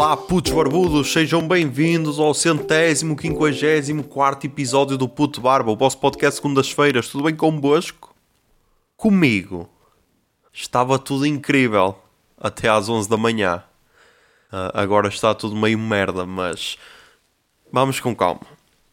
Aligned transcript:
Olá, 0.00 0.16
putos 0.16 0.50
barbudos, 0.50 1.12
sejam 1.12 1.46
bem-vindos 1.46 2.18
ao 2.18 2.32
centésimo, 2.32 3.14
quinquagésimo 3.14 4.02
quarto 4.02 4.46
episódio 4.46 4.96
do 4.96 5.06
Puto 5.06 5.42
Barba, 5.42 5.70
o 5.70 5.76
vosso 5.76 5.98
podcast 5.98 6.36
segundas-feiras. 6.36 7.08
Tudo 7.08 7.24
bem 7.24 7.36
convosco? 7.36 8.14
Comigo 8.96 9.68
estava 10.50 10.98
tudo 10.98 11.26
incrível 11.26 11.98
até 12.38 12.66
às 12.70 12.88
11 12.88 13.10
da 13.10 13.18
manhã. 13.18 13.62
Uh, 14.50 14.72
agora 14.72 15.08
está 15.08 15.34
tudo 15.34 15.54
meio 15.54 15.78
merda, 15.78 16.24
mas 16.24 16.78
vamos 17.70 18.00
com 18.00 18.16
calma. 18.16 18.46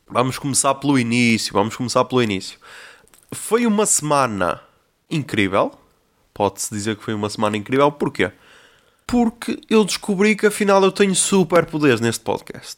Vamos 0.10 0.38
começar 0.38 0.76
pelo 0.76 1.00
início. 1.00 1.54
Vamos 1.54 1.74
começar 1.74 2.04
pelo 2.04 2.22
início. 2.22 2.60
Foi 3.32 3.66
uma 3.66 3.86
semana 3.86 4.62
incrível. 5.10 5.72
Pode-se 6.34 6.70
dizer 6.70 6.98
que 6.98 7.04
foi 7.06 7.14
uma 7.14 7.30
semana 7.30 7.56
incrível. 7.56 7.90
Porquê? 7.94 8.30
Porque 9.08 9.60
eu 9.70 9.86
descobri 9.86 10.36
que 10.36 10.46
afinal 10.46 10.84
eu 10.84 10.92
tenho 10.92 11.16
superpoderes 11.16 12.02
neste 12.02 12.24
podcast. 12.24 12.78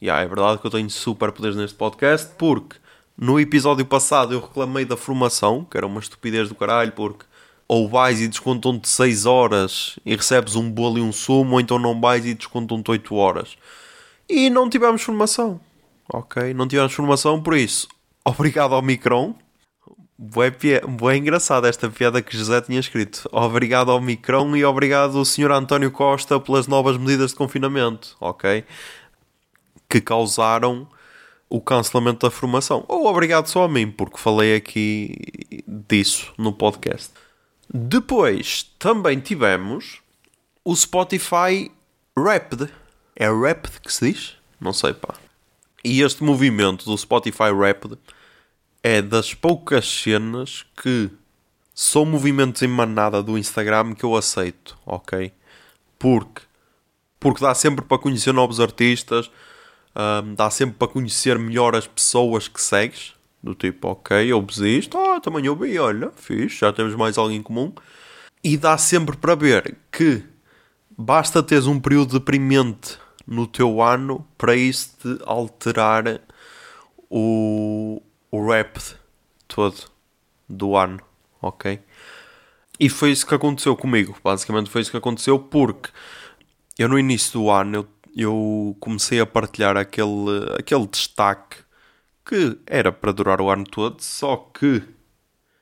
E 0.00 0.06
yeah, 0.06 0.22
é 0.22 0.26
verdade 0.26 0.60
que 0.60 0.66
eu 0.66 0.70
tenho 0.70 0.88
superpoderes 0.88 1.56
neste 1.56 1.76
podcast 1.76 2.30
porque 2.38 2.76
no 3.18 3.40
episódio 3.40 3.84
passado 3.84 4.32
eu 4.32 4.40
reclamei 4.40 4.84
da 4.84 4.96
formação, 4.96 5.66
que 5.68 5.76
era 5.76 5.86
uma 5.86 5.98
estupidez 5.98 6.48
do 6.48 6.54
caralho, 6.54 6.92
porque 6.92 7.24
ou 7.68 7.88
vais 7.88 8.20
e 8.20 8.28
descontam-te 8.28 8.88
6 8.88 9.26
horas 9.26 9.98
e 10.04 10.14
recebes 10.14 10.54
um 10.54 10.70
bolo 10.70 10.98
e 10.98 11.02
um 11.02 11.12
sumo, 11.12 11.54
ou 11.54 11.60
então 11.60 11.78
não 11.78 12.00
vais 12.00 12.24
e 12.24 12.34
descontam-te 12.34 12.90
8 12.90 13.14
horas. 13.14 13.56
E 14.28 14.48
não 14.50 14.70
tivemos 14.70 15.02
formação. 15.02 15.60
Ok? 16.12 16.54
Não 16.54 16.68
tivemos 16.68 16.92
formação, 16.92 17.42
por 17.42 17.56
isso, 17.56 17.88
obrigado 18.24 18.74
ao 18.74 18.82
Micron. 18.82 19.34
Boé, 20.18 20.50
Boé 20.88 21.16
engraçada 21.16 21.68
esta 21.68 21.90
piada 21.90 22.22
que 22.22 22.36
José 22.36 22.60
tinha 22.62 22.80
escrito. 22.80 23.28
Obrigado 23.30 23.90
ao 23.90 24.00
Micron 24.00 24.56
e 24.56 24.64
obrigado 24.64 25.18
ao 25.18 25.24
Sr. 25.24 25.50
António 25.52 25.90
Costa 25.90 26.40
pelas 26.40 26.66
novas 26.66 26.96
medidas 26.96 27.32
de 27.32 27.36
confinamento. 27.36 28.16
Ok? 28.18 28.64
Que 29.88 30.00
causaram 30.00 30.88
o 31.50 31.60
cancelamento 31.60 32.26
da 32.26 32.30
formação. 32.30 32.84
Ou 32.88 33.06
obrigado 33.06 33.46
só 33.46 33.64
a 33.64 33.68
mim, 33.68 33.90
porque 33.90 34.18
falei 34.18 34.56
aqui 34.56 35.62
disso 35.66 36.32
no 36.38 36.52
podcast. 36.52 37.12
Depois 37.72 38.62
também 38.78 39.20
tivemos 39.20 40.00
o 40.64 40.74
Spotify 40.74 41.70
Wrapped. 42.18 42.70
É 43.14 43.28
Wrapped 43.28 43.80
que 43.80 43.92
se 43.92 44.12
diz? 44.12 44.36
Não 44.60 44.72
sei, 44.72 44.94
pá. 44.94 45.14
E 45.84 46.00
este 46.00 46.24
movimento 46.24 46.84
do 46.86 46.96
Spotify 46.96 47.50
Wrapped 47.52 47.98
é 48.86 49.02
das 49.02 49.34
poucas 49.34 49.84
cenas 49.84 50.64
que 50.80 51.10
são 51.74 52.04
movimentos 52.04 52.62
em 52.62 52.68
manada 52.68 53.20
do 53.20 53.36
Instagram 53.36 53.96
que 53.96 54.04
eu 54.04 54.14
aceito, 54.14 54.78
ok? 54.86 55.32
Porque, 55.98 56.42
porque 57.18 57.40
dá 57.40 57.52
sempre 57.52 57.84
para 57.84 57.98
conhecer 57.98 58.32
novos 58.32 58.60
artistas, 58.60 59.28
um, 59.92 60.34
dá 60.36 60.48
sempre 60.50 60.76
para 60.76 60.86
conhecer 60.86 61.36
melhor 61.36 61.74
as 61.74 61.88
pessoas 61.88 62.46
que 62.46 62.62
segues, 62.62 63.12
do 63.42 63.56
tipo, 63.56 63.88
ok, 63.88 64.32
ouves 64.32 64.58
isto, 64.58 64.96
ah, 64.96 65.18
também 65.18 65.48
ouvi, 65.48 65.76
olha, 65.80 66.12
fixe, 66.14 66.60
já 66.60 66.72
temos 66.72 66.94
mais 66.94 67.18
alguém 67.18 67.38
em 67.38 67.42
comum. 67.42 67.72
E 68.44 68.56
dá 68.56 68.78
sempre 68.78 69.16
para 69.16 69.34
ver 69.34 69.78
que 69.90 70.22
basta 70.96 71.42
teres 71.42 71.66
um 71.66 71.80
período 71.80 72.20
deprimente 72.20 72.98
no 73.26 73.48
teu 73.48 73.82
ano 73.82 74.24
para 74.38 74.54
isso 74.54 74.90
te 75.02 75.18
alterar 75.26 76.20
o, 77.10 78.00
o 78.30 78.46
rap 78.46 78.78
todo 79.48 79.90
do 80.48 80.76
ano, 80.76 81.00
ok? 81.40 81.80
E 82.78 82.88
foi 82.88 83.10
isso 83.10 83.26
que 83.26 83.34
aconteceu 83.34 83.74
comigo, 83.76 84.16
basicamente 84.22 84.70
foi 84.70 84.82
isso 84.82 84.90
que 84.90 84.96
aconteceu 84.96 85.38
porque 85.38 85.90
eu 86.78 86.88
no 86.88 86.98
início 86.98 87.32
do 87.32 87.50
ano 87.50 87.76
eu, 87.76 87.88
eu 88.16 88.76
comecei 88.80 89.18
a 89.20 89.26
partilhar 89.26 89.76
aquele, 89.76 90.54
aquele 90.58 90.86
destaque 90.86 91.56
que 92.24 92.58
era 92.66 92.92
para 92.92 93.12
durar 93.12 93.40
o 93.40 93.48
ano 93.48 93.64
todo, 93.64 94.00
só 94.00 94.36
que 94.36 94.82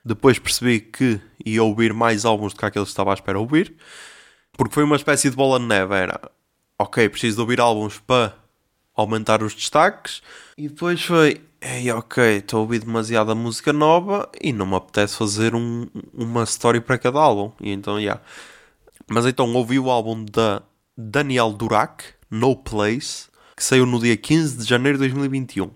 depois 0.03 0.39
percebi 0.39 0.79
que 0.79 1.21
ia 1.45 1.63
ouvir 1.63 1.93
mais 1.93 2.25
álbuns 2.25 2.53
do 2.53 2.59
que 2.59 2.65
aqueles 2.65 2.89
que 2.89 2.91
estava 2.91 3.11
à 3.11 3.13
espera 3.13 3.39
ouvir, 3.39 3.75
porque 4.53 4.73
foi 4.73 4.83
uma 4.83 4.95
espécie 4.95 5.29
de 5.29 5.35
bola 5.35 5.59
de 5.59 5.65
neve, 5.65 5.95
era 5.95 6.19
ok, 6.77 7.07
preciso 7.09 7.37
de 7.37 7.41
ouvir 7.41 7.59
álbuns 7.59 7.99
para 7.99 8.35
aumentar 8.95 9.43
os 9.43 9.53
destaques, 9.53 10.21
e 10.57 10.67
depois 10.67 11.03
foi, 11.03 11.41
ei, 11.65 11.91
ok, 11.91 12.37
estou 12.37 12.59
a 12.59 12.61
ouvir 12.61 12.79
demasiada 12.79 13.33
música 13.33 13.73
nova 13.73 14.29
e 14.39 14.53
não 14.53 14.65
me 14.65 14.75
apetece 14.75 15.17
fazer 15.17 15.55
um, 15.55 15.87
uma 16.13 16.43
story 16.43 16.79
para 16.79 16.97
cada 16.97 17.19
álbum, 17.19 17.51
e 17.59 17.71
então. 17.71 17.99
Yeah. 17.99 18.21
Mas 19.07 19.25
então 19.25 19.51
ouvi 19.53 19.79
o 19.79 19.89
álbum 19.89 20.23
da 20.25 20.61
Daniel 20.95 21.51
Durac, 21.51 22.03
No 22.29 22.55
Place, 22.55 23.27
que 23.55 23.63
saiu 23.63 23.85
no 23.85 23.99
dia 23.99 24.15
15 24.15 24.57
de 24.57 24.63
janeiro 24.63 24.97
de 24.97 25.05
2021. 25.05 25.71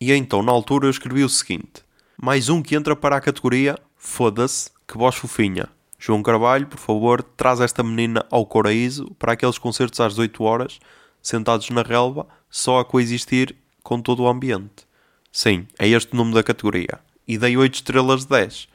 E 0.00 0.12
então, 0.12 0.42
na 0.42 0.52
altura, 0.52 0.86
eu 0.86 0.90
escrevi 0.90 1.22
o 1.22 1.28
seguinte: 1.28 1.82
mais 2.16 2.48
um 2.48 2.62
que 2.62 2.74
entra 2.74 2.96
para 2.96 3.16
a 3.16 3.20
categoria 3.20 3.76
Foda-se, 3.98 4.70
que 4.86 4.96
voz 4.96 5.16
fofinha. 5.16 5.68
João 5.98 6.22
Carvalho, 6.22 6.66
por 6.68 6.78
favor, 6.78 7.22
traz 7.22 7.60
esta 7.60 7.82
menina 7.82 8.24
ao 8.30 8.46
Coraíso 8.46 9.14
para 9.18 9.32
aqueles 9.32 9.58
concertos 9.58 9.98
às 10.00 10.16
8 10.16 10.42
horas, 10.44 10.78
sentados 11.20 11.68
na 11.70 11.82
relva, 11.82 12.26
só 12.48 12.78
a 12.78 12.84
coexistir 12.84 13.56
com 13.82 14.00
todo 14.00 14.22
o 14.22 14.28
ambiente. 14.28 14.87
Sim, 15.30 15.66
é 15.78 15.88
este 15.88 16.12
o 16.12 16.16
nome 16.16 16.34
da 16.34 16.42
categoria. 16.42 17.00
E 17.26 17.36
dei 17.36 17.56
8 17.56 17.74
estrelas 17.74 18.22
de 18.22 18.28
10. 18.28 18.68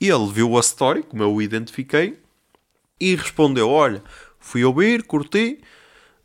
E 0.00 0.08
ele 0.08 0.32
viu 0.32 0.56
a 0.56 0.60
story, 0.60 1.02
como 1.02 1.22
eu 1.22 1.32
o 1.32 1.42
identifiquei, 1.42 2.18
e 3.00 3.14
respondeu: 3.14 3.68
Olha, 3.68 4.02
fui 4.38 4.64
ouvir, 4.64 5.02
curti, 5.02 5.60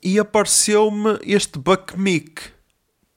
e 0.02 0.20
apareceu-me 0.20 1.20
este 1.24 1.60
Buck 1.60 2.00
Mick 2.00 2.54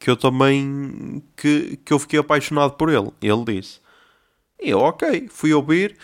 que 0.07 0.11
eu 0.11 0.17
também 0.17 1.23
que, 1.37 1.79
que 1.85 1.93
eu 1.93 1.99
fiquei 1.99 2.19
apaixonado 2.19 2.75
por 2.75 2.89
ele. 2.89 3.11
Ele 3.21 3.45
disse. 3.45 3.81
E 4.61 4.71
eu, 4.71 4.79
ok, 4.79 5.29
fui 5.31 5.53
ouvir, 5.53 5.97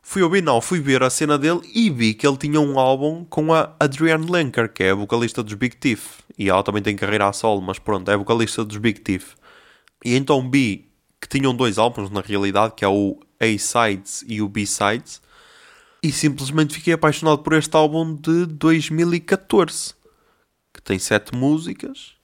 fui 0.00 0.22
ouvir, 0.22 0.42
não, 0.42 0.60
fui 0.60 0.80
ver 0.80 1.02
a 1.02 1.10
cena 1.10 1.38
dele 1.38 1.60
e 1.74 1.90
vi 1.90 2.14
que 2.14 2.26
ele 2.26 2.36
tinha 2.36 2.58
um 2.58 2.78
álbum 2.78 3.24
com 3.24 3.52
a 3.52 3.74
Adrienne 3.78 4.30
Lenker, 4.30 4.72
que 4.72 4.82
é 4.82 4.90
a 4.90 4.94
vocalista 4.94 5.42
dos 5.42 5.54
Big 5.54 5.76
Thief. 5.76 6.20
E 6.38 6.48
ela 6.48 6.62
também 6.62 6.82
tem 6.82 6.96
carreira 6.96 7.28
a 7.28 7.32
solo, 7.34 7.60
mas 7.60 7.78
pronto, 7.78 8.10
é 8.10 8.14
a 8.14 8.16
vocalista 8.16 8.64
dos 8.64 8.78
Big 8.78 9.00
Thief. 9.00 9.34
E 10.04 10.16
então 10.16 10.50
vi 10.50 10.88
que 11.20 11.28
tinham 11.28 11.54
dois 11.54 11.78
álbuns 11.78 12.10
na 12.10 12.20
realidade, 12.20 12.74
que 12.76 12.84
é 12.84 12.88
o 12.88 13.20
A-Sides 13.38 14.24
e 14.26 14.42
o 14.42 14.48
B-Sides. 14.48 15.22
E 16.02 16.10
simplesmente 16.10 16.74
fiquei 16.74 16.94
apaixonado 16.94 17.38
por 17.38 17.52
este 17.52 17.76
álbum 17.76 18.14
de 18.14 18.46
2014, 18.46 19.94
que 20.72 20.82
tem 20.82 20.98
sete 20.98 21.34
músicas 21.34 22.16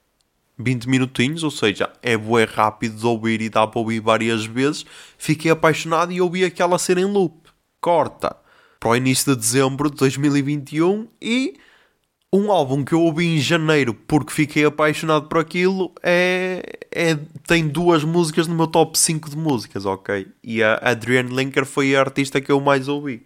20 0.59 0.89
minutinhos, 0.89 1.43
ou 1.43 1.49
seja, 1.49 1.89
é 2.01 2.17
bué 2.17 2.43
rápido 2.43 2.97
de 2.97 3.05
ouvir 3.05 3.41
e 3.41 3.49
dá 3.49 3.65
para 3.65 3.79
ouvir 3.79 4.01
várias 4.01 4.45
vezes. 4.45 4.85
Fiquei 5.17 5.49
apaixonado 5.49 6.11
e 6.11 6.19
ouvi 6.19 6.43
aquela 6.43 6.77
cena 6.77 6.99
em 6.99 7.05
loop. 7.05 7.49
Corta 7.79 8.35
para 8.77 8.89
o 8.89 8.95
início 8.95 9.33
de 9.33 9.39
dezembro 9.39 9.89
de 9.89 9.95
2021 9.95 11.07
e 11.21 11.57
um 12.31 12.51
álbum 12.51 12.83
que 12.83 12.93
eu 12.93 13.01
ouvi 13.01 13.25
em 13.25 13.39
janeiro 13.39 13.93
porque 13.93 14.31
fiquei 14.31 14.63
apaixonado 14.63 15.27
por 15.27 15.39
aquilo 15.39 15.91
é, 16.03 16.77
é 16.91 17.15
tem 17.47 17.67
duas 17.67 18.03
músicas 18.03 18.47
no 18.47 18.55
meu 18.55 18.67
top 18.67 18.97
5 18.97 19.31
de 19.31 19.37
músicas, 19.37 19.85
ok? 19.85 20.27
E 20.43 20.61
a 20.61 20.75
Adrienne 20.81 21.35
Linker 21.35 21.65
foi 21.65 21.95
a 21.95 21.99
artista 21.99 22.39
que 22.39 22.51
eu 22.51 22.61
mais 22.61 22.87
ouvi. 22.87 23.25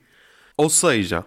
Ou 0.55 0.69
seja, 0.69 1.25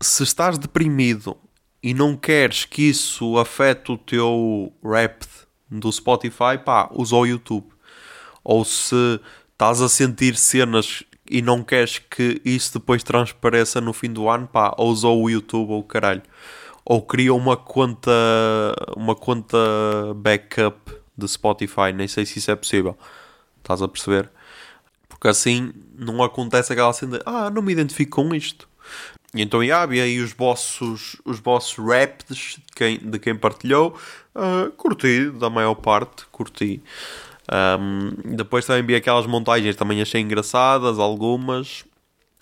se 0.00 0.22
estás 0.22 0.56
deprimido 0.56 1.36
e 1.82 1.92
não 1.92 2.16
queres 2.16 2.64
que 2.64 2.82
isso 2.82 3.38
afete 3.38 3.92
o 3.92 3.98
teu 3.98 4.72
rap 4.82 5.24
do 5.70 5.92
Spotify, 5.92 6.58
pá, 6.64 6.88
usa 6.92 7.14
o 7.16 7.26
YouTube. 7.26 7.66
Ou 8.42 8.64
se 8.64 9.20
estás 9.52 9.82
a 9.82 9.88
sentir 9.88 10.36
cenas 10.36 11.02
e 11.28 11.42
não 11.42 11.62
queres 11.62 11.98
que 11.98 12.40
isso 12.44 12.78
depois 12.78 13.02
transpareça 13.02 13.80
no 13.80 13.92
fim 13.92 14.12
do 14.12 14.28
ano, 14.28 14.46
pá, 14.46 14.74
usa 14.78 15.08
o 15.08 15.28
YouTube 15.28 15.72
ou 15.72 15.82
caralho. 15.82 16.22
Ou 16.88 17.02
cria 17.02 17.34
uma 17.34 17.56
conta, 17.56 18.12
uma 18.96 19.16
conta 19.16 19.58
backup 20.14 20.78
de 21.18 21.26
Spotify, 21.26 21.92
nem 21.92 22.06
sei 22.06 22.24
se 22.24 22.38
isso 22.38 22.48
é 22.48 22.54
possível. 22.54 22.96
Estás 23.58 23.82
a 23.82 23.88
perceber? 23.88 24.30
Porque 25.08 25.26
assim 25.26 25.72
não 25.98 26.22
acontece 26.22 26.72
aquela 26.72 26.92
cena 26.92 27.18
de, 27.18 27.24
ah, 27.26 27.50
não 27.50 27.60
me 27.60 27.72
identifico 27.72 28.22
com 28.22 28.32
isto. 28.32 28.68
E 29.34 29.42
então 29.42 29.64
yeah, 29.64 29.82
havia 29.82 30.04
aí 30.04 30.20
os 30.20 30.32
vossos, 30.32 31.16
os 31.24 31.40
vossos 31.40 31.76
raps 31.76 32.24
de 32.28 32.62
quem, 32.76 32.98
de 32.98 33.18
quem 33.18 33.34
partilhou. 33.34 33.98
Uh, 34.32 34.70
curti, 34.72 35.30
da 35.30 35.50
maior 35.50 35.74
parte, 35.74 36.24
curti. 36.30 36.80
Um, 37.52 38.36
depois 38.36 38.64
também 38.64 38.84
vi 38.86 38.94
aquelas 38.94 39.26
montagens, 39.26 39.74
também 39.74 40.00
achei 40.00 40.20
engraçadas, 40.20 41.00
algumas. 41.00 41.84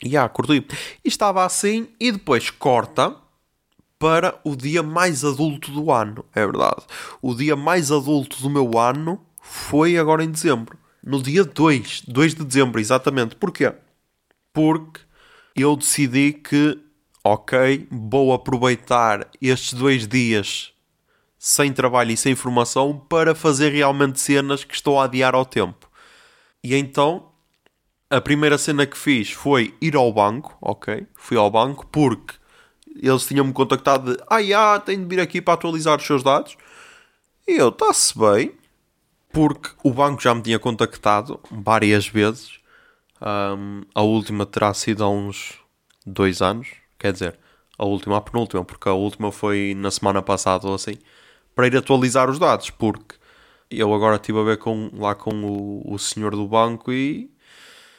E 0.03 0.09
yeah, 0.09 0.29
curti. 0.29 0.67
E 1.03 1.09
estava 1.09 1.47
assim, 1.47 1.89
e 1.99 2.13
depois 2.13 2.51
corta 2.51 3.24
para 3.99 4.39
o 4.45 4.57
dia 4.57 4.83
mais 4.83 5.25
adulto 5.25 5.71
do 5.71 5.91
ano, 5.91 6.25
é 6.35 6.45
verdade. 6.45 6.83
O 7.23 7.35
dia 7.35 7.57
mais 7.57 7.91
adulto 7.91 8.41
do 8.43 8.51
meu 8.51 8.79
ano 8.79 9.21
foi 9.41 9.97
agora 9.97 10.25
em 10.25 10.31
dezembro. 10.31 10.79
No 11.03 11.23
dia 11.23 11.45
2, 11.45 12.03
2 12.09 12.35
de 12.35 12.45
dezembro, 12.45 12.81
exatamente. 12.81 13.37
Porquê? 13.37 13.73
Porque 14.53 15.01
eu 15.57 15.77
decidi 15.77 16.33
que 16.33 16.79
ok, 17.25 17.89
vou 17.91 18.35
aproveitar 18.35 19.27
estes 19.41 19.73
dois 19.73 20.07
dias 20.07 20.73
sem 21.39 21.73
trabalho 21.73 22.11
e 22.11 22.17
sem 22.17 22.35
formação 22.35 22.99
para 23.09 23.35
fazer 23.35 23.71
realmente 23.71 24.21
cenas 24.21 24.63
que 24.63 24.75
estou 24.75 25.01
a 25.01 25.05
adiar 25.05 25.35
ao 25.35 25.47
tempo. 25.47 25.91
E 26.63 26.75
então, 26.75 27.31
a 28.11 28.21
primeira 28.21 28.59
cena 28.59 28.87
que 28.87 28.97
fiz 28.97 29.31
foi 29.31 29.75
ir 29.81 29.97
ao 29.97 30.13
banco, 30.13 30.57
ok? 30.61 31.07
Fui 31.15 31.37
ao 31.37 31.51
banco 31.51 31.87
porque 31.87 32.35
eles 33.01 33.27
tinham-me 33.27 33.53
contactado 33.53 34.15
de 34.15 34.23
ah, 34.29 34.43
já, 34.43 34.79
tenho 34.81 35.03
de 35.03 35.09
vir 35.09 35.21
aqui 35.21 35.41
para 35.41 35.55
atualizar 35.55 35.99
os 35.99 36.07
seus 36.07 36.23
dados. 36.23 36.57
E 37.47 37.53
eu, 37.53 37.69
está-se 37.69 38.19
bem, 38.19 38.53
porque 39.33 39.71
o 39.83 39.93
banco 39.93 40.23
já 40.23 40.35
me 40.35 40.43
tinha 40.43 40.59
contactado 40.59 41.41
várias 41.51 42.07
vezes. 42.07 42.59
Um, 43.21 43.83
a 43.95 44.03
última 44.03 44.47
terá 44.47 44.73
sido 44.75 45.05
há 45.05 45.11
uns 45.11 45.59
dois 46.07 46.43
anos, 46.43 46.69
quer 46.99 47.13
dizer, 47.13 47.39
a 47.79 47.85
última, 47.85 48.17
a 48.17 48.21
penúltima, 48.21 48.65
porque 48.65 48.89
a 48.89 48.93
última 48.93 49.33
foi 49.33 49.75
na 49.77 49.91
semana 49.91 50.23
passada 50.23 50.67
ou 50.69 50.75
assim, 50.75 50.95
para 51.55 51.67
ir 51.67 51.77
atualizar 51.77 52.31
os 52.31 52.39
dados, 52.39 52.71
porque 52.71 53.17
eu 53.71 53.93
agora 53.95 54.17
estive 54.17 54.41
a 54.41 54.43
ver 54.43 54.59
com, 54.59 54.91
lá 54.95 55.15
com 55.15 55.45
o, 55.45 55.95
o 55.95 55.99
senhor 55.99 56.33
do 56.33 56.47
banco 56.47 56.93
e 56.93 57.31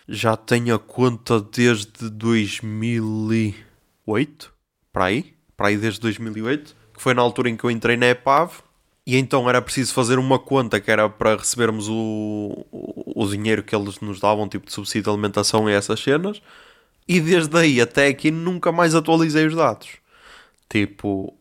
já 0.08 0.38
tenho 0.38 0.76
a 0.76 0.80
conta 0.80 1.42
desde 1.42 2.10
2008, 2.10 4.54
para 4.96 5.06
aí, 5.08 5.36
para 5.58 5.68
aí 5.68 5.78
desde 5.78 6.00
2008, 6.00 6.74
que 6.94 7.02
foi 7.02 7.14
na 7.14 7.22
altura 7.22 7.50
em 7.50 7.58
que 7.58 7.66
eu 7.66 7.70
entrei 7.70 7.98
na 7.98 8.06
EPAV, 8.08 8.64
e 9.06 9.18
então 9.18 9.50
era 9.50 9.62
preciso 9.62 9.94
fazer 9.94 10.18
uma 10.18 10.40
conta 10.40 10.80
que 10.80 10.90
era 10.90 11.10
para 11.10 11.36
recebermos 11.36 11.90
o, 11.90 12.66
o, 12.72 13.28
dinheiro 13.28 13.62
que 13.62 13.76
eles 13.76 14.00
nos 14.00 14.22
davam, 14.22 14.48
tipo 14.48 14.66
de 14.66 14.72
subsídio 14.72 15.04
de 15.04 15.10
alimentação 15.10 15.70
e 15.70 15.74
essas 15.74 16.00
cenas, 16.00 16.42
e 17.06 17.20
desde 17.20 17.58
aí 17.58 17.82
até 17.82 18.08
aqui 18.08 18.32
nunca 18.32 18.72
mais 18.72 18.96
atualizei 18.96 19.46
os 19.46 19.54
dados. 19.54 19.98
Tipo, 20.70 21.38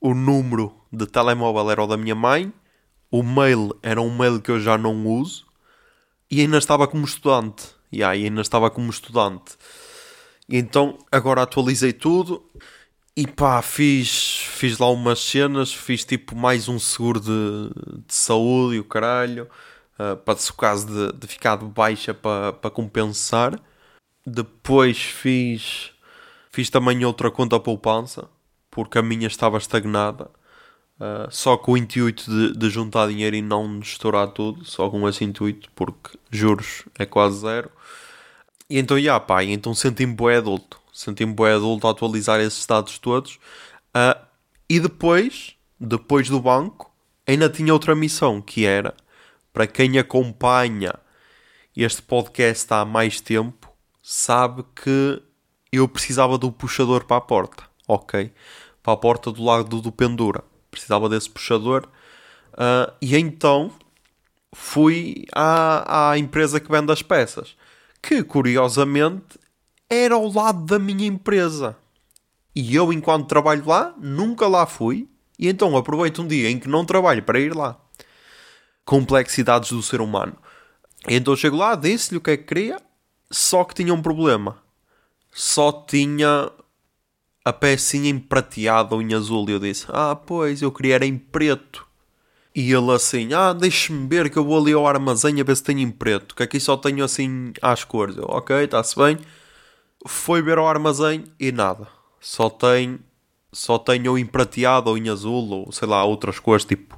o 0.00 0.12
número 0.12 0.74
de 0.92 1.06
telemóvel 1.06 1.70
era 1.70 1.84
o 1.84 1.86
da 1.86 1.96
minha 1.96 2.16
mãe, 2.16 2.52
o 3.08 3.22
mail 3.22 3.72
era 3.84 4.00
um 4.00 4.12
mail 4.12 4.40
que 4.40 4.50
eu 4.50 4.58
já 4.58 4.76
não 4.76 5.06
uso, 5.06 5.46
e 6.28 6.40
ainda 6.40 6.58
estava 6.58 6.88
como 6.88 7.04
estudante. 7.04 7.68
E 7.92 8.02
aí 8.02 8.24
ainda 8.24 8.40
estava 8.40 8.68
como 8.68 8.90
estudante. 8.90 9.56
E 10.48 10.58
então 10.58 10.98
agora 11.12 11.42
atualizei 11.42 11.92
tudo 11.92 12.50
e 13.20 13.26
pá, 13.26 13.60
fiz, 13.60 14.38
fiz 14.48 14.78
lá 14.78 14.88
umas 14.88 15.20
cenas, 15.20 15.74
fiz 15.74 16.06
tipo 16.06 16.34
mais 16.34 16.70
um 16.70 16.78
seguro 16.78 17.20
de, 17.20 17.70
de 18.06 18.14
saúde 18.14 18.76
e 18.76 18.80
o 18.80 18.84
caralho, 18.84 19.46
uh, 19.98 20.16
para 20.16 20.38
se 20.38 20.50
o 20.50 20.54
caso 20.54 20.86
de, 20.86 21.18
de 21.18 21.26
ficar 21.26 21.58
de 21.58 21.66
baixa 21.66 22.14
para, 22.14 22.54
para 22.54 22.70
compensar. 22.70 23.60
Depois 24.26 24.96
fiz, 25.02 25.92
fiz 26.50 26.70
também 26.70 27.04
outra 27.04 27.30
conta 27.30 27.60
poupança, 27.60 28.26
porque 28.70 28.96
a 28.96 29.02
minha 29.02 29.26
estava 29.26 29.58
estagnada. 29.58 30.30
Uh, 30.98 31.30
só 31.30 31.58
com 31.58 31.72
o 31.72 31.76
intuito 31.76 32.24
de, 32.30 32.56
de, 32.56 32.70
juntar 32.70 33.08
dinheiro 33.08 33.36
e 33.36 33.42
não 33.42 33.80
estourar 33.80 34.28
tudo, 34.28 34.64
só 34.64 34.88
com 34.88 35.06
esse 35.06 35.24
intuito, 35.24 35.70
porque 35.74 36.18
juros 36.30 36.84
é 36.98 37.04
quase 37.04 37.40
zero. 37.40 37.70
E 38.70 38.78
então, 38.78 38.96
já, 38.96 39.02
yeah, 39.02 39.20
pá, 39.20 39.44
então 39.44 39.74
senti-me 39.74 40.14
bué 40.14 40.38
adulto 40.38 40.79
senti-me 41.00 41.32
bem 41.32 41.54
adulto 41.54 41.86
a 41.86 41.92
atualizar 41.92 42.40
esses 42.40 42.66
dados 42.66 42.98
todos. 42.98 43.36
Uh, 43.96 44.20
e 44.68 44.78
depois, 44.78 45.56
depois 45.80 46.28
do 46.28 46.38
banco, 46.38 46.92
ainda 47.26 47.48
tinha 47.48 47.72
outra 47.72 47.94
missão, 47.94 48.42
que 48.42 48.66
era, 48.66 48.94
para 49.50 49.66
quem 49.66 49.98
acompanha 49.98 50.92
este 51.74 52.02
podcast 52.02 52.70
há 52.74 52.84
mais 52.84 53.18
tempo, 53.18 53.72
sabe 54.02 54.62
que 54.74 55.22
eu 55.72 55.88
precisava 55.88 56.36
do 56.36 56.52
puxador 56.52 57.06
para 57.06 57.16
a 57.16 57.20
porta, 57.22 57.64
ok? 57.88 58.30
Para 58.82 58.92
a 58.92 58.96
porta 58.96 59.32
do 59.32 59.42
lado 59.42 59.80
do 59.80 59.90
pendura. 59.90 60.44
Precisava 60.70 61.08
desse 61.08 61.30
puxador. 61.30 61.88
Uh, 62.52 62.92
e 63.00 63.16
então 63.16 63.72
fui 64.52 65.24
à, 65.34 66.10
à 66.10 66.18
empresa 66.18 66.60
que 66.60 66.70
vende 66.70 66.92
as 66.92 67.00
peças. 67.02 67.56
Que, 68.02 68.22
curiosamente, 68.22 69.38
era 69.90 70.14
ao 70.14 70.32
lado 70.32 70.64
da 70.64 70.78
minha 70.78 71.06
empresa. 71.06 71.76
E 72.54 72.74
eu, 72.74 72.92
enquanto 72.92 73.26
trabalho 73.26 73.66
lá, 73.66 73.92
nunca 73.98 74.46
lá 74.46 74.64
fui. 74.64 75.08
E 75.36 75.48
então 75.48 75.76
aproveito 75.76 76.22
um 76.22 76.28
dia 76.28 76.48
em 76.48 76.58
que 76.58 76.68
não 76.68 76.84
trabalho 76.84 77.22
para 77.22 77.40
ir 77.40 77.54
lá. 77.54 77.76
Complexidades 78.84 79.72
do 79.72 79.82
ser 79.82 80.00
humano. 80.00 80.36
Então 81.08 81.34
chego 81.34 81.56
lá, 81.56 81.74
disse-lhe 81.74 82.18
o 82.18 82.20
que 82.20 82.30
é 82.30 82.36
que 82.36 82.44
queria, 82.44 82.80
só 83.30 83.64
que 83.64 83.74
tinha 83.74 83.92
um 83.92 84.02
problema. 84.02 84.58
Só 85.32 85.72
tinha 85.72 86.50
a 87.44 87.52
pecinha 87.52 88.10
em 88.10 88.18
prateado 88.18 88.94
ou 88.94 89.02
em 89.02 89.14
azul. 89.14 89.48
E 89.48 89.52
eu 89.52 89.58
disse: 89.58 89.86
Ah, 89.88 90.14
pois, 90.14 90.60
eu 90.62 90.70
queria 90.70 90.96
era 90.96 91.06
em 91.06 91.16
preto. 91.16 91.86
E 92.54 92.72
ele 92.72 92.92
assim: 92.92 93.32
Ah, 93.32 93.52
deixe-me 93.52 94.06
ver 94.08 94.28
que 94.28 94.36
eu 94.36 94.44
vou 94.44 94.60
ali 94.60 94.72
ao 94.72 94.86
armazém 94.86 95.40
a 95.40 95.44
ver 95.44 95.56
se 95.56 95.62
tenho 95.62 95.80
em 95.80 95.90
preto. 95.90 96.34
Que 96.34 96.42
aqui 96.42 96.60
só 96.60 96.76
tenho 96.76 97.04
assim 97.04 97.52
às 97.62 97.84
cores. 97.84 98.16
Eu, 98.16 98.24
ok, 98.24 98.64
está-se 98.64 98.96
bem 98.96 99.18
foi 100.06 100.42
ver 100.42 100.58
ao 100.58 100.68
armazém 100.68 101.24
e 101.38 101.52
nada. 101.52 101.86
Só 102.20 102.50
tem 102.50 102.98
só 103.52 103.78
tem 103.78 104.06
ou 104.06 104.16
em 104.16 104.24
prateado 104.24 104.90
ou 104.90 104.98
em 104.98 105.08
azul 105.08 105.48
ou 105.48 105.72
sei 105.72 105.88
lá, 105.88 106.04
outras 106.04 106.38
cores 106.38 106.64
tipo. 106.64 106.96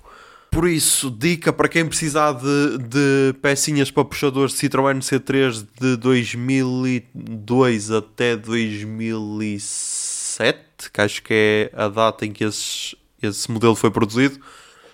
Por 0.50 0.68
isso, 0.68 1.10
dica 1.10 1.50
para 1.50 1.66
quem 1.66 1.86
precisar 1.86 2.32
de, 2.32 2.76
de 2.78 3.32
pecinhas 3.40 3.90
para 3.90 4.04
puxadores 4.04 4.52
Citroën 4.52 4.98
C3 4.98 5.66
de 5.80 5.96
2002 5.96 7.90
até 7.90 8.36
2007, 8.36 10.90
que 10.92 11.00
acho 11.00 11.22
que 11.22 11.32
é 11.32 11.70
a 11.74 11.88
data 11.88 12.26
em 12.26 12.32
que 12.32 12.44
esse 12.44 13.50
modelo 13.50 13.74
foi 13.74 13.90
produzido, 13.90 14.38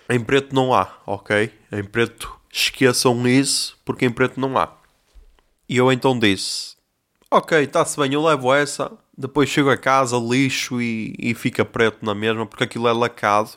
em 0.09 0.21
preto 0.21 0.55
não 0.55 0.73
há, 0.73 0.97
ok? 1.05 1.51
Em 1.73 1.83
preto 1.83 2.33
esqueçam 2.49 3.27
isso, 3.27 3.77
porque 3.83 4.05
em 4.05 4.11
preto 4.11 4.39
não 4.39 4.57
há. 4.57 4.73
E 5.67 5.75
eu 5.75 5.91
então 5.91 6.17
disse: 6.17 6.78
ok, 7.31 7.63
está-se 7.63 7.99
bem, 7.99 8.13
eu 8.13 8.23
levo 8.23 8.53
essa, 8.53 8.91
depois 9.17 9.49
chego 9.49 9.69
a 9.69 9.77
casa, 9.77 10.17
lixo 10.17 10.81
e, 10.81 11.15
e 11.19 11.33
fica 11.33 11.63
preto 11.63 12.05
na 12.05 12.15
mesma, 12.15 12.45
porque 12.45 12.63
aquilo 12.63 12.87
é 12.87 12.93
lacado 12.93 13.51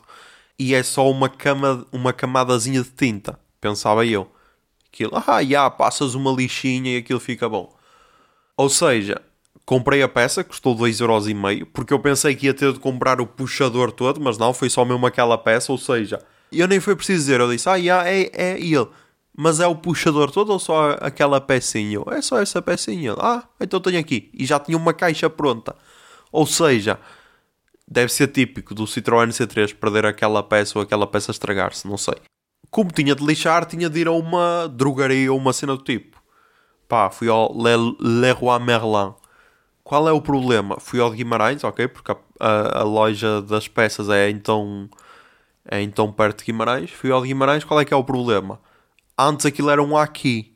e 0.57 0.73
é 0.73 0.83
só 0.83 1.09
uma, 1.09 1.29
cama, 1.29 1.85
uma 1.91 2.13
camadazinha 2.13 2.83
de 2.83 2.91
tinta, 2.91 3.39
pensava 3.59 4.05
eu. 4.05 4.29
Aquilo, 4.87 5.11
ah, 5.15 5.43
já, 5.43 5.69
passas 5.71 6.13
uma 6.13 6.31
lixinha 6.31 6.95
e 6.95 6.97
aquilo 6.97 7.19
fica 7.19 7.49
bom. 7.49 7.75
Ou 8.55 8.69
seja, 8.69 9.19
comprei 9.65 10.03
a 10.03 10.07
peça, 10.07 10.43
custou 10.43 10.75
2,5€, 10.75 11.65
porque 11.73 11.93
eu 11.93 11.99
pensei 11.99 12.35
que 12.35 12.45
ia 12.45 12.53
ter 12.53 12.71
de 12.73 12.79
comprar 12.79 13.19
o 13.19 13.25
puxador 13.25 13.91
todo, 13.91 14.21
mas 14.21 14.37
não, 14.37 14.53
foi 14.53 14.69
só 14.69 14.85
mesmo 14.85 15.05
aquela 15.05 15.37
peça, 15.37 15.71
ou 15.71 15.77
seja, 15.79 16.21
eu 16.51 16.67
nem 16.67 16.79
foi 16.79 16.95
preciso 16.95 17.19
dizer, 17.19 17.39
eu 17.39 17.49
disse, 17.49 17.67
ah, 17.67 17.79
já, 17.79 18.07
é, 18.07 18.29
é 18.33 18.59
ele. 18.59 18.87
Mas 19.35 19.59
é 19.59 19.65
o 19.65 19.75
puxador 19.75 20.31
todo 20.31 20.51
ou 20.51 20.59
só 20.59 20.91
aquela 21.01 21.41
pecinha? 21.41 21.99
É 22.11 22.21
só 22.21 22.39
essa 22.39 22.61
pecinha. 22.61 23.15
Ah, 23.17 23.43
então 23.59 23.79
tenho 23.79 23.99
aqui. 23.99 24.29
E 24.33 24.45
já 24.45 24.59
tinha 24.59 24.77
uma 24.77 24.93
caixa 24.93 25.29
pronta. 25.29 25.75
Ou 26.31 26.45
seja, 26.45 26.99
deve 27.87 28.11
ser 28.11 28.27
típico 28.27 28.75
do 28.75 28.83
Citroën 28.83 29.29
C3 29.29 29.73
perder 29.75 30.05
aquela 30.05 30.43
peça 30.43 30.77
ou 30.77 30.83
aquela 30.83 31.07
peça 31.07 31.31
estragar-se, 31.31 31.87
não 31.87 31.97
sei. 31.97 32.15
Como 32.69 32.91
tinha 32.91 33.15
de 33.15 33.25
lixar, 33.25 33.65
tinha 33.65 33.89
de 33.89 33.99
ir 34.01 34.07
a 34.07 34.11
uma 34.11 34.67
drogaria 34.67 35.31
ou 35.31 35.37
uma 35.37 35.53
cena 35.53 35.75
do 35.75 35.83
tipo. 35.83 36.21
Pá, 36.87 37.09
fui 37.09 37.27
ao 37.27 37.51
Le 37.55 37.95
Leroy 37.99 38.59
Merlin. 38.59 39.13
Qual 39.83 40.07
é 40.07 40.11
o 40.11 40.21
problema? 40.21 40.79
Fui 40.79 40.99
ao 40.99 41.09
de 41.09 41.17
Guimarães, 41.17 41.63
ok? 41.63 41.87
Porque 41.87 42.11
a, 42.11 42.17
a, 42.39 42.79
a 42.81 42.83
loja 42.83 43.41
das 43.41 43.67
peças 43.67 44.09
é 44.09 44.29
então, 44.29 44.89
é 45.69 45.81
então 45.81 46.11
perto 46.11 46.39
de 46.39 46.45
Guimarães. 46.45 46.91
Fui 46.91 47.11
ao 47.11 47.21
de 47.21 47.27
Guimarães, 47.27 47.63
qual 47.63 47.79
é 47.79 47.85
que 47.85 47.93
é 47.93 47.97
o 47.97 48.03
problema? 48.03 48.59
Antes 49.17 49.45
aquilo 49.45 49.69
era 49.69 49.81
um 49.81 49.97
aqui. 49.97 50.53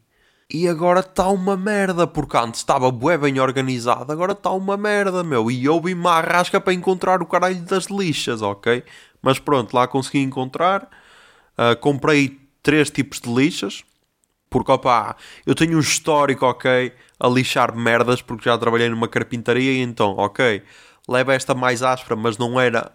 E 0.49 0.67
agora 0.67 1.01
está 1.01 1.27
uma 1.27 1.57
merda, 1.57 2.07
porque 2.07 2.37
antes 2.37 2.61
estava 2.61 2.89
bué 2.89 3.17
bem 3.17 3.37
organizado, 3.39 4.11
agora 4.11 4.31
está 4.31 4.49
uma 4.51 4.77
merda, 4.77 5.21
meu. 5.21 5.51
E 5.51 5.65
eu 5.65 5.79
vim-me 5.81 6.07
à 6.07 6.21
rasca 6.21 6.59
para 6.61 6.73
encontrar 6.73 7.21
o 7.21 7.25
caralho 7.25 7.61
das 7.63 7.87
lixas, 7.87 8.41
ok? 8.41 8.83
Mas 9.21 9.39
pronto, 9.39 9.73
lá 9.73 9.87
consegui 9.87 10.19
encontrar. 10.19 10.89
Uh, 11.57 11.75
comprei 11.81 12.39
três 12.63 12.89
tipos 12.89 13.19
de 13.19 13.29
lixas. 13.33 13.83
Porque, 14.49 14.71
opá, 14.71 15.17
eu 15.45 15.53
tenho 15.53 15.77
um 15.77 15.81
histórico, 15.81 16.45
ok, 16.45 16.93
a 17.19 17.27
lixar 17.27 17.75
merdas, 17.75 18.21
porque 18.21 18.45
já 18.49 18.57
trabalhei 18.57 18.89
numa 18.89 19.07
carpintaria 19.07 19.83
então, 19.83 20.15
ok, 20.17 20.63
leva 21.07 21.33
esta 21.33 21.53
mais 21.53 21.83
áspera, 21.83 22.15
mas 22.15 22.37
não 22.37 22.59
era 22.59 22.91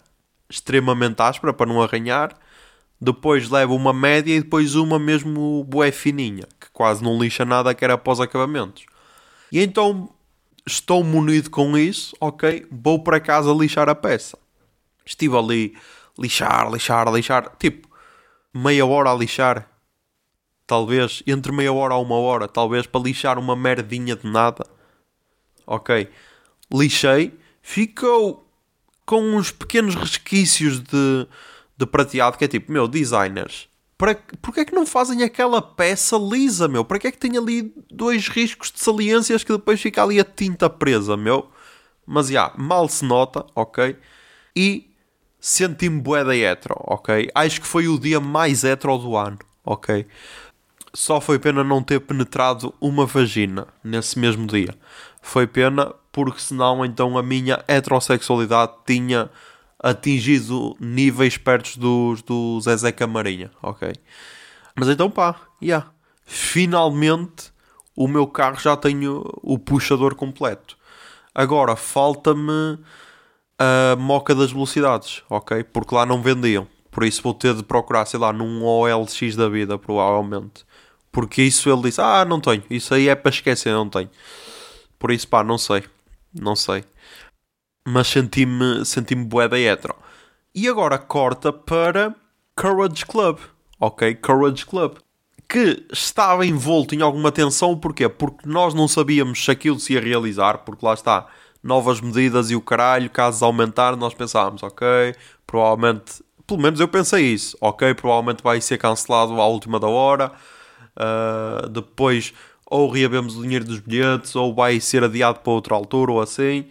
extremamente 0.48 1.20
áspera 1.20 1.52
para 1.52 1.66
não 1.66 1.82
arranhar 1.82 2.34
depois 3.02 3.50
leva 3.50 3.74
uma 3.74 3.92
média 3.92 4.32
e 4.32 4.40
depois 4.40 4.76
uma 4.76 4.96
mesmo 4.96 5.64
bué 5.64 5.90
fininha, 5.90 6.46
que 6.60 6.70
quase 6.72 7.02
não 7.02 7.18
lixa 7.18 7.44
nada, 7.44 7.74
que 7.74 7.84
era 7.84 7.94
após 7.94 8.20
acabamentos. 8.20 8.86
E 9.50 9.60
então 9.60 10.08
estou 10.64 11.02
munido 11.02 11.50
com 11.50 11.76
isso, 11.76 12.14
ok, 12.20 12.64
vou 12.70 13.02
para 13.02 13.18
casa 13.18 13.52
lixar 13.52 13.88
a 13.88 13.94
peça. 13.96 14.38
Estive 15.04 15.36
ali, 15.36 15.76
lixar, 16.16 16.70
lixar, 16.70 17.12
lixar, 17.12 17.50
tipo, 17.58 17.88
meia 18.54 18.86
hora 18.86 19.10
a 19.10 19.14
lixar, 19.16 19.68
talvez, 20.64 21.24
entre 21.26 21.50
meia 21.50 21.72
hora 21.72 21.94
a 21.94 21.98
uma 21.98 22.14
hora, 22.14 22.46
talvez, 22.46 22.86
para 22.86 23.02
lixar 23.02 23.36
uma 23.36 23.56
merdinha 23.56 24.14
de 24.14 24.30
nada. 24.30 24.64
Ok, 25.66 26.08
lixei, 26.72 27.36
ficou 27.60 28.48
com 29.04 29.20
uns 29.36 29.50
pequenos 29.50 29.96
resquícios 29.96 30.78
de, 30.78 31.26
de 31.84 31.90
prateado, 31.90 32.38
que 32.38 32.44
é 32.44 32.48
tipo, 32.48 32.72
meu, 32.72 32.86
designers, 32.86 33.68
para, 33.98 34.18
porque 34.40 34.60
é 34.60 34.64
que 34.64 34.74
não 34.74 34.86
fazem 34.86 35.22
aquela 35.22 35.62
peça 35.62 36.16
lisa, 36.16 36.66
meu? 36.66 36.84
Para 36.84 36.98
que 36.98 37.06
é 37.06 37.12
que 37.12 37.18
tem 37.18 37.36
ali 37.36 37.72
dois 37.90 38.28
riscos 38.28 38.70
de 38.70 38.80
saliências 38.80 39.44
que 39.44 39.52
depois 39.52 39.80
fica 39.80 40.02
ali 40.02 40.18
a 40.18 40.24
tinta 40.24 40.68
presa, 40.68 41.16
meu? 41.16 41.48
Mas, 42.06 42.26
já, 42.26 42.46
yeah, 42.46 42.54
mal 42.58 42.88
se 42.88 43.04
nota, 43.04 43.46
ok? 43.54 43.96
E 44.56 44.90
senti-me 45.38 46.00
bué 46.00 46.24
da 46.24 46.36
hetero, 46.36 46.76
ok? 46.78 47.30
Acho 47.34 47.60
que 47.60 47.66
foi 47.66 47.88
o 47.88 47.98
dia 47.98 48.20
mais 48.20 48.64
hetero 48.64 48.98
do 48.98 49.16
ano, 49.16 49.38
ok? 49.64 50.06
Só 50.94 51.20
foi 51.20 51.38
pena 51.38 51.64
não 51.64 51.82
ter 51.82 52.00
penetrado 52.00 52.74
uma 52.80 53.06
vagina 53.06 53.66
nesse 53.82 54.18
mesmo 54.18 54.46
dia. 54.46 54.74
Foi 55.20 55.46
pena 55.46 55.94
porque 56.10 56.40
senão 56.40 56.84
então 56.84 57.16
a 57.16 57.22
minha 57.22 57.64
heterossexualidade 57.66 58.72
tinha 58.86 59.30
atingido 59.82 60.76
níveis 60.78 61.36
perto 61.36 61.78
dos 61.78 62.22
do 62.22 62.60
Zezé 62.60 62.92
Camarinha, 62.92 63.50
ok? 63.60 63.92
Mas 64.76 64.88
então 64.88 65.10
pá, 65.10 65.40
yeah. 65.60 65.90
finalmente 66.24 67.52
o 67.96 68.06
meu 68.06 68.26
carro 68.26 68.58
já 68.60 68.76
tem 68.76 69.06
o 69.06 69.58
puxador 69.58 70.14
completo. 70.14 70.78
Agora 71.34 71.76
falta-me 71.76 72.78
a 73.58 73.96
moca 73.96 74.34
das 74.34 74.52
velocidades, 74.52 75.22
ok? 75.28 75.64
Porque 75.64 75.94
lá 75.94 76.06
não 76.06 76.22
vendiam. 76.22 76.66
Por 76.90 77.04
isso 77.04 77.22
vou 77.22 77.34
ter 77.34 77.54
de 77.54 77.62
procurar, 77.62 78.06
sei 78.06 78.20
lá, 78.20 78.32
num 78.32 78.64
OLX 78.64 79.34
da 79.36 79.48
vida, 79.48 79.78
provavelmente. 79.78 80.64
Porque 81.10 81.42
isso 81.42 81.70
ele 81.70 81.82
disse, 81.82 82.00
ah, 82.00 82.24
não 82.24 82.40
tenho. 82.40 82.62
Isso 82.70 82.94
aí 82.94 83.08
é 83.08 83.14
para 83.14 83.30
esquecer, 83.30 83.72
não 83.72 83.88
tenho. 83.88 84.10
Por 84.98 85.10
isso, 85.10 85.26
pá, 85.28 85.42
não 85.42 85.58
sei. 85.58 85.84
Não 86.34 86.56
sei 86.56 86.84
mas 87.84 88.08
senti-me 88.08 88.84
senti 88.84 89.14
bué 89.14 89.48
da 89.48 89.58
hetero. 89.58 89.94
E 90.54 90.68
agora 90.68 90.98
corta 90.98 91.52
para 91.52 92.14
Courage 92.54 93.06
Club, 93.06 93.38
ok? 93.80 94.14
Courage 94.16 94.66
Club. 94.66 94.96
Que 95.48 95.84
estava 95.92 96.46
envolto 96.46 96.94
em 96.94 97.02
alguma 97.02 97.30
tensão, 97.30 97.76
porquê? 97.76 98.08
Porque 98.08 98.48
nós 98.48 98.72
não 98.72 98.88
sabíamos 98.88 99.44
se 99.44 99.50
aquilo 99.50 99.78
se 99.78 99.92
ia 99.92 100.00
realizar, 100.00 100.58
porque 100.58 100.84
lá 100.84 100.94
está, 100.94 101.26
novas 101.62 102.00
medidas 102.00 102.50
e 102.50 102.56
o 102.56 102.60
caralho, 102.60 103.10
casos 103.10 103.42
aumentar, 103.42 103.96
nós 103.96 104.14
pensávamos, 104.14 104.62
ok, 104.62 105.14
provavelmente, 105.46 106.22
pelo 106.46 106.60
menos 106.60 106.80
eu 106.80 106.88
pensei 106.88 107.26
isso, 107.26 107.56
ok, 107.60 107.94
provavelmente 107.94 108.42
vai 108.42 108.60
ser 108.60 108.78
cancelado 108.78 109.38
à 109.40 109.46
última 109.46 109.78
da 109.78 109.88
hora, 109.88 110.32
uh, 110.96 111.68
depois 111.68 112.32
ou 112.64 112.90
reabemos 112.90 113.36
o 113.36 113.42
dinheiro 113.42 113.66
dos 113.66 113.80
bilhetes, 113.80 114.34
ou 114.34 114.54
vai 114.54 114.80
ser 114.80 115.04
adiado 115.04 115.40
para 115.40 115.52
outra 115.52 115.74
altura, 115.74 116.12
ou 116.12 116.20
assim 116.22 116.66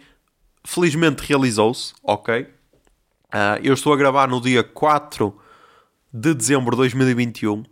felizmente 0.64 1.22
realizou-se, 1.26 1.92
ok? 2.02 2.42
Uh, 2.42 3.58
eu 3.62 3.74
estou 3.74 3.92
a 3.92 3.96
gravar 3.96 4.28
no 4.28 4.40
dia 4.40 4.62
4 4.62 5.36
de 6.12 6.34
dezembro 6.34 6.72
de 6.72 6.82
2021, 6.82 7.64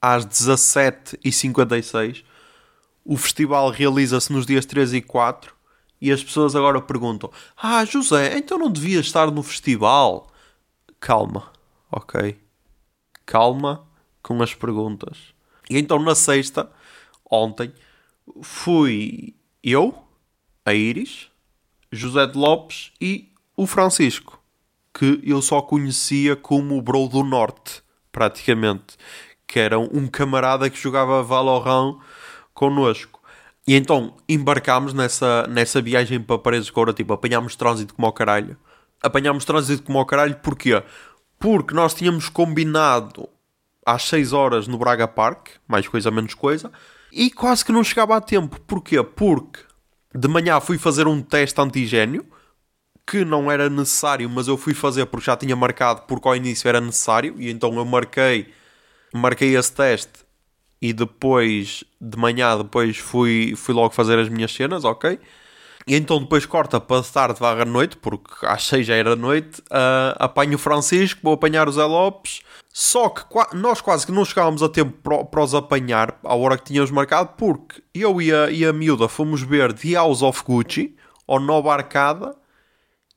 às 0.00 0.26
17h56. 0.26 2.24
O 3.04 3.16
festival 3.16 3.70
realiza-se 3.70 4.32
nos 4.32 4.46
dias 4.46 4.64
3 4.64 4.94
e 4.94 5.02
4 5.02 5.54
e 6.00 6.10
as 6.10 6.22
pessoas 6.22 6.56
agora 6.56 6.80
perguntam: 6.80 7.30
Ah, 7.56 7.84
José, 7.84 8.36
então 8.36 8.58
não 8.58 8.70
devia 8.70 9.00
estar 9.00 9.30
no 9.30 9.42
festival? 9.42 10.32
Calma, 10.98 11.52
ok? 11.90 12.40
Calma 13.26 13.86
com 14.22 14.42
as 14.42 14.54
perguntas. 14.54 15.18
E 15.68 15.78
então 15.78 15.98
na 15.98 16.14
sexta, 16.14 16.70
ontem, 17.30 17.72
fui 18.42 19.34
eu, 19.62 20.06
a 20.64 20.74
Iris, 20.74 21.28
José 21.92 22.26
de 22.26 22.38
Lopes 22.38 22.90
e 22.98 23.30
o 23.54 23.66
Francisco, 23.66 24.42
que 24.94 25.20
eu 25.22 25.42
só 25.42 25.60
conhecia 25.60 26.34
como 26.34 26.76
o 26.76 26.82
Bro 26.82 27.08
do 27.08 27.22
Norte, 27.22 27.82
praticamente, 28.10 28.96
que 29.46 29.58
era 29.58 29.78
um 29.78 30.06
camarada 30.06 30.70
que 30.70 30.80
jogava 30.80 31.22
Valorant 31.22 31.98
connosco. 32.54 33.20
E 33.66 33.74
então 33.74 34.16
embarcámos 34.26 34.94
nessa, 34.94 35.46
nessa 35.48 35.82
viagem 35.82 36.18
para 36.18 36.38
Paredes 36.38 36.66
de 36.66 36.72
Coura, 36.72 36.94
tipo, 36.94 37.12
apanhámos 37.12 37.54
trânsito 37.54 37.94
como 37.94 38.06
ao 38.06 38.12
caralho. 38.12 38.56
Apanhámos 39.02 39.44
trânsito 39.44 39.82
como 39.82 39.98
ao 39.98 40.06
caralho, 40.06 40.36
porquê? 40.36 40.82
Porque 41.38 41.74
nós 41.74 41.92
tínhamos 41.92 42.30
combinado 42.30 43.28
às 43.84 44.04
6 44.04 44.32
horas 44.32 44.66
no 44.66 44.78
Braga 44.78 45.06
Park, 45.06 45.48
mais 45.68 45.86
coisa 45.86 46.10
menos 46.10 46.34
coisa, 46.34 46.72
e 47.12 47.30
quase 47.30 47.64
que 47.64 47.72
não 47.72 47.84
chegava 47.84 48.16
a 48.16 48.20
tempo. 48.20 48.58
Porquê? 48.60 49.02
Porque 49.02 49.60
de 50.14 50.28
manhã 50.28 50.60
fui 50.60 50.78
fazer 50.78 51.06
um 51.06 51.22
teste 51.22 51.60
antigênio, 51.60 52.26
que 53.06 53.24
não 53.24 53.50
era 53.50 53.68
necessário, 53.68 54.28
mas 54.30 54.48
eu 54.48 54.56
fui 54.56 54.74
fazer 54.74 55.06
porque 55.06 55.26
já 55.26 55.36
tinha 55.36 55.56
marcado, 55.56 56.02
porque 56.02 56.28
ao 56.28 56.36
início 56.36 56.68
era 56.68 56.80
necessário, 56.80 57.34
e 57.38 57.50
então 57.50 57.74
eu 57.76 57.84
marquei, 57.84 58.52
marquei 59.12 59.56
esse 59.56 59.72
teste 59.72 60.22
e 60.80 60.92
depois, 60.92 61.84
de 62.00 62.18
manhã, 62.18 62.58
depois 62.58 62.98
fui, 62.98 63.54
fui 63.56 63.74
logo 63.74 63.94
fazer 63.94 64.18
as 64.18 64.28
minhas 64.28 64.52
cenas, 64.52 64.84
ok? 64.84 65.18
E 65.86 65.94
então 65.94 66.20
depois 66.20 66.46
corta 66.46 66.80
para 66.80 67.02
tarde 67.02 67.40
barra 67.40 67.64
noite, 67.64 67.96
porque 67.96 68.46
às 68.46 68.64
seis 68.64 68.86
já 68.86 68.94
era 68.94 69.16
noite, 69.16 69.60
uh, 69.62 70.14
apanho 70.16 70.54
o 70.54 70.58
Francisco, 70.58 71.20
vou 71.22 71.34
apanhar 71.34 71.68
o 71.68 71.72
Zé 71.72 71.84
Lopes, 71.84 72.40
só 72.72 73.10
que 73.10 73.26
nós 73.54 73.82
quase 73.82 74.06
que 74.06 74.12
não 74.12 74.24
chegávamos 74.24 74.62
a 74.62 74.68
tempo 74.68 75.26
para, 75.26 75.42
os 75.42 75.54
apanhar 75.54 76.18
à 76.24 76.34
hora 76.34 76.56
que 76.56 76.64
tínhamos 76.64 76.90
marcado, 76.90 77.34
porque 77.36 77.82
eu 77.92 78.20
e 78.22 78.32
a, 78.32 78.50
e 78.50 78.64
a 78.64 78.72
miúda 78.72 79.08
fomos 79.08 79.42
ver 79.42 79.74
The 79.74 79.92
House 79.92 80.22
of 80.22 80.42
Gucci, 80.42 80.96
ou 81.26 81.38
Nova 81.38 81.74
Arcada, 81.74 82.34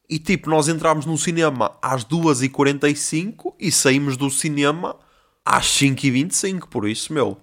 e 0.09 0.19
tipo, 0.19 0.49
nós 0.49 0.67
entramos 0.67 1.05
no 1.05 1.17
cinema 1.17 1.71
às 1.81 2.03
2h45 2.03 3.53
e 3.57 3.71
saímos 3.71 4.17
do 4.17 4.29
cinema 4.29 4.97
às 5.43 5.65
5h25, 5.67 6.67
por 6.67 6.87
isso, 6.87 7.13
meu, 7.13 7.37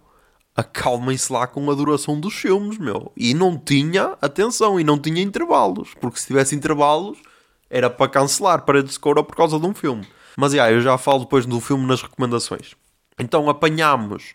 acalmem-se 0.55 1.33
lá 1.33 1.47
com 1.47 1.71
a 1.71 1.75
duração 1.75 2.21
dos 2.21 2.35
filmes, 2.35 2.77
meu. 2.77 3.11
E 3.17 3.33
não 3.33 3.57
tinha, 3.57 4.17
atenção, 4.21 4.79
e 4.79 4.85
não 4.85 4.99
tinha 4.99 5.23
intervalos, 5.23 5.95
porque 6.01 6.21
se 6.21 6.27
tivesse 6.27 6.55
intervalos 6.55 7.19
era 7.71 7.89
para 7.89 8.11
cancelar 8.11 8.67
para 8.67 8.83
de 8.83 8.99
por 8.99 9.35
causa 9.35 9.59
de 9.59 9.67
um 9.67 9.73
filme. 9.73 10.07
Mas 10.37 10.53
yeah, 10.53 10.73
eu 10.73 10.81
já 10.81 10.97
falo 10.99 11.21
depois 11.21 11.47
do 11.47 11.61
filme 11.61 11.87
nas 11.87 12.03
recomendações. 12.03 12.75
Então 13.19 13.49
apanhámos 13.49 14.35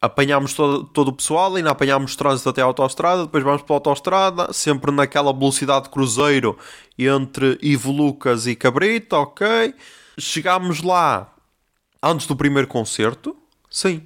apanhámos 0.00 0.54
todo, 0.54 0.84
todo 0.84 1.08
o 1.08 1.12
pessoal, 1.12 1.54
ainda 1.54 1.70
apanhámos 1.70 2.16
trânsito 2.16 2.48
até 2.48 2.62
a 2.62 2.64
autostrada, 2.64 3.24
depois 3.24 3.44
vamos 3.44 3.62
para 3.62 3.74
a 3.74 3.76
autostrada, 3.76 4.52
sempre 4.52 4.90
naquela 4.90 5.32
velocidade 5.32 5.84
de 5.84 5.90
cruzeiro 5.90 6.56
entre 6.98 7.58
Ivo 7.60 7.92
Lucas 7.92 8.46
e 8.46 8.56
Cabrita, 8.56 9.18
ok. 9.18 9.74
Chegámos 10.18 10.82
lá 10.82 11.30
antes 12.02 12.26
do 12.26 12.34
primeiro 12.34 12.66
concerto, 12.66 13.36
sim, 13.70 14.02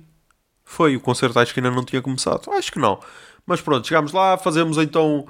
foi 0.64 0.96
o 0.96 1.00
concerto, 1.00 1.38
acho 1.38 1.54
que 1.54 1.60
ainda 1.60 1.70
não 1.70 1.84
tinha 1.84 2.02
começado, 2.02 2.50
acho 2.52 2.72
que 2.72 2.78
não. 2.78 2.98
Mas 3.46 3.60
pronto, 3.60 3.86
chegámos 3.86 4.12
lá, 4.12 4.36
fazemos 4.36 4.78
então 4.78 5.26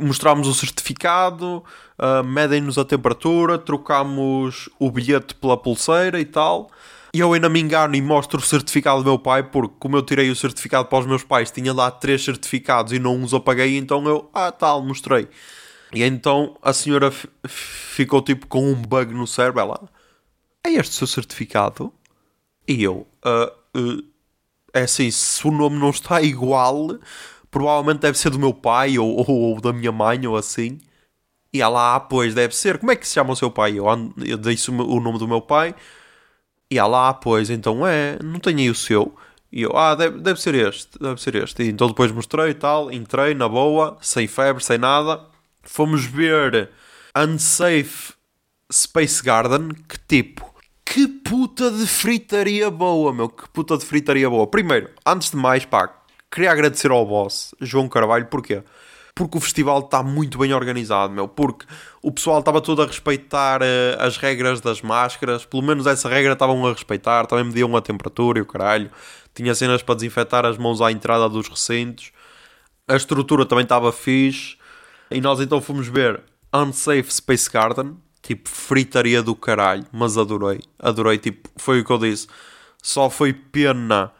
mostramos 0.00 0.48
o 0.48 0.54
certificado, 0.54 1.64
uh, 1.98 2.24
medem-nos 2.24 2.78
a 2.78 2.84
temperatura, 2.84 3.58
trocamos 3.58 4.68
o 4.78 4.90
bilhete 4.90 5.34
pela 5.34 5.56
pulseira 5.56 6.20
e 6.20 6.24
tal. 6.24 6.70
E 7.14 7.20
eu 7.20 7.32
ainda 7.32 7.48
me 7.48 7.60
engano 7.60 7.94
e 7.94 8.00
mostro 8.00 8.38
o 8.38 8.42
certificado 8.42 9.02
do 9.02 9.04
meu 9.04 9.18
pai, 9.18 9.42
porque 9.42 9.74
como 9.78 9.96
eu 9.96 10.02
tirei 10.02 10.30
o 10.30 10.36
certificado 10.36 10.88
para 10.88 11.00
os 11.00 11.06
meus 11.06 11.22
pais, 11.22 11.50
tinha 11.50 11.72
lá 11.72 11.90
três 11.90 12.24
certificados 12.24 12.92
e 12.92 12.98
não 12.98 13.22
os 13.22 13.34
apaguei, 13.34 13.76
então 13.76 14.06
eu, 14.06 14.30
ah 14.32 14.50
tal, 14.50 14.82
mostrei. 14.82 15.28
E 15.92 16.02
então 16.02 16.56
a 16.62 16.72
senhora 16.72 17.12
ficou 17.46 18.22
tipo 18.22 18.46
com 18.46 18.72
um 18.72 18.74
bug 18.74 19.12
no 19.12 19.26
cérebro, 19.26 19.60
ela, 19.60 19.90
é 20.66 20.70
este 20.70 20.92
o 20.92 20.94
seu 20.94 21.06
certificado? 21.06 21.92
E 22.66 22.82
eu, 22.82 23.06
uh, 23.26 23.78
uh, 23.78 24.02
é 24.72 24.82
assim, 24.82 25.10
se 25.10 25.46
o 25.46 25.50
nome 25.50 25.78
não 25.78 25.90
está 25.90 26.22
igual, 26.22 26.98
provavelmente 27.52 28.00
deve 28.00 28.18
ser 28.18 28.30
do 28.30 28.38
meu 28.38 28.52
pai 28.52 28.98
ou, 28.98 29.08
ou, 29.28 29.54
ou 29.54 29.60
da 29.60 29.72
minha 29.72 29.92
mãe 29.92 30.26
ou 30.26 30.36
assim. 30.36 30.80
E 31.52 31.60
ela, 31.60 31.96
ah, 31.96 32.00
pois, 32.00 32.34
deve 32.34 32.56
ser. 32.56 32.78
Como 32.78 32.90
é 32.90 32.96
que 32.96 33.06
se 33.06 33.14
chama 33.14 33.32
o 33.32 33.36
seu 33.36 33.50
pai? 33.50 33.78
Eu, 33.78 33.86
eu 34.24 34.38
o 34.88 35.00
nome 35.00 35.18
do 35.18 35.28
meu 35.28 35.42
pai. 35.42 35.74
E 36.70 36.78
ela, 36.78 37.10
ah, 37.10 37.14
pois, 37.14 37.50
então 37.50 37.86
é, 37.86 38.18
não 38.22 38.40
tenho 38.40 38.58
aí 38.58 38.70
o 38.70 38.74
seu. 38.74 39.14
E 39.52 39.62
eu, 39.62 39.76
ah, 39.76 39.94
deve, 39.94 40.18
deve 40.20 40.40
ser 40.40 40.54
este, 40.54 40.98
deve 40.98 41.20
ser 41.20 41.34
este. 41.36 41.62
E 41.62 41.68
então 41.68 41.88
depois 41.88 42.10
mostrei 42.10 42.50
e 42.50 42.54
tal, 42.54 42.90
entrei 42.90 43.34
na 43.34 43.46
boa, 43.48 43.98
sem 44.00 44.26
febre, 44.26 44.64
sem 44.64 44.78
nada. 44.78 45.26
Fomos 45.62 46.06
ver 46.06 46.70
Unsafe 47.14 48.14
Space 48.72 49.22
Garden, 49.22 49.68
que 49.86 49.98
tipo, 50.08 50.50
que 50.84 51.06
puta 51.06 51.70
de 51.70 51.86
fritaria 51.86 52.70
boa, 52.70 53.12
meu, 53.12 53.28
que 53.28 53.46
puta 53.50 53.76
de 53.76 53.84
fritaria 53.84 54.30
boa. 54.30 54.46
Primeiro, 54.46 54.88
antes 55.04 55.30
de 55.30 55.36
mais, 55.36 55.66
pá, 55.66 56.01
queria 56.32 56.50
agradecer 56.50 56.90
ao 56.90 57.06
boss, 57.06 57.54
João 57.60 57.88
Carvalho, 57.88 58.26
porquê? 58.26 58.62
Porque 59.14 59.36
o 59.36 59.40
festival 59.40 59.80
está 59.80 60.02
muito 60.02 60.38
bem 60.38 60.54
organizado, 60.54 61.12
meu. 61.12 61.28
Porque 61.28 61.66
o 62.00 62.10
pessoal 62.10 62.40
estava 62.40 62.62
todo 62.62 62.82
a 62.82 62.86
respeitar 62.86 63.60
uh, 63.60 63.66
as 64.00 64.16
regras 64.16 64.60
das 64.60 64.80
máscaras, 64.80 65.44
pelo 65.44 65.62
menos 65.62 65.86
essa 65.86 66.08
regra 66.08 66.32
estavam 66.32 66.66
a 66.66 66.72
respeitar, 66.72 67.26
também 67.26 67.44
mediam 67.44 67.76
a 67.76 67.82
temperatura 67.82 68.38
e 68.38 68.42
o 68.42 68.46
caralho. 68.46 68.90
Tinha 69.34 69.54
cenas 69.54 69.82
para 69.82 69.96
desinfetar 69.96 70.46
as 70.46 70.56
mãos 70.56 70.80
à 70.80 70.90
entrada 70.90 71.28
dos 71.28 71.46
recintos. 71.46 72.10
A 72.88 72.96
estrutura 72.96 73.44
também 73.44 73.64
estava 73.64 73.92
fixe. 73.92 74.56
E 75.10 75.20
nós 75.20 75.40
então 75.40 75.60
fomos 75.60 75.88
ver 75.88 76.22
Unsafe 76.54 77.12
Space 77.12 77.50
Garden, 77.50 77.96
tipo 78.22 78.48
fritaria 78.48 79.22
do 79.22 79.36
caralho, 79.36 79.84
mas 79.92 80.16
adorei. 80.16 80.60
Adorei, 80.78 81.18
tipo, 81.18 81.50
foi 81.56 81.80
o 81.80 81.84
que 81.84 81.92
eu 81.92 81.98
disse. 81.98 82.28
Só 82.82 83.10
foi 83.10 83.34
pena 83.34 84.10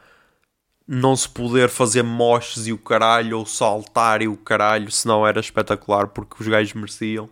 não 0.94 1.16
se 1.16 1.26
poder 1.26 1.70
fazer 1.70 2.02
moches 2.02 2.66
e 2.66 2.72
o 2.72 2.76
caralho, 2.76 3.38
ou 3.38 3.46
saltar 3.46 4.20
e 4.20 4.28
o 4.28 4.37
caralho, 4.37 4.90
senão 4.90 5.26
era 5.26 5.40
espetacular, 5.40 6.08
porque 6.08 6.37
os 6.38 6.46
gajos 6.46 6.75
mereciam. 6.75 7.30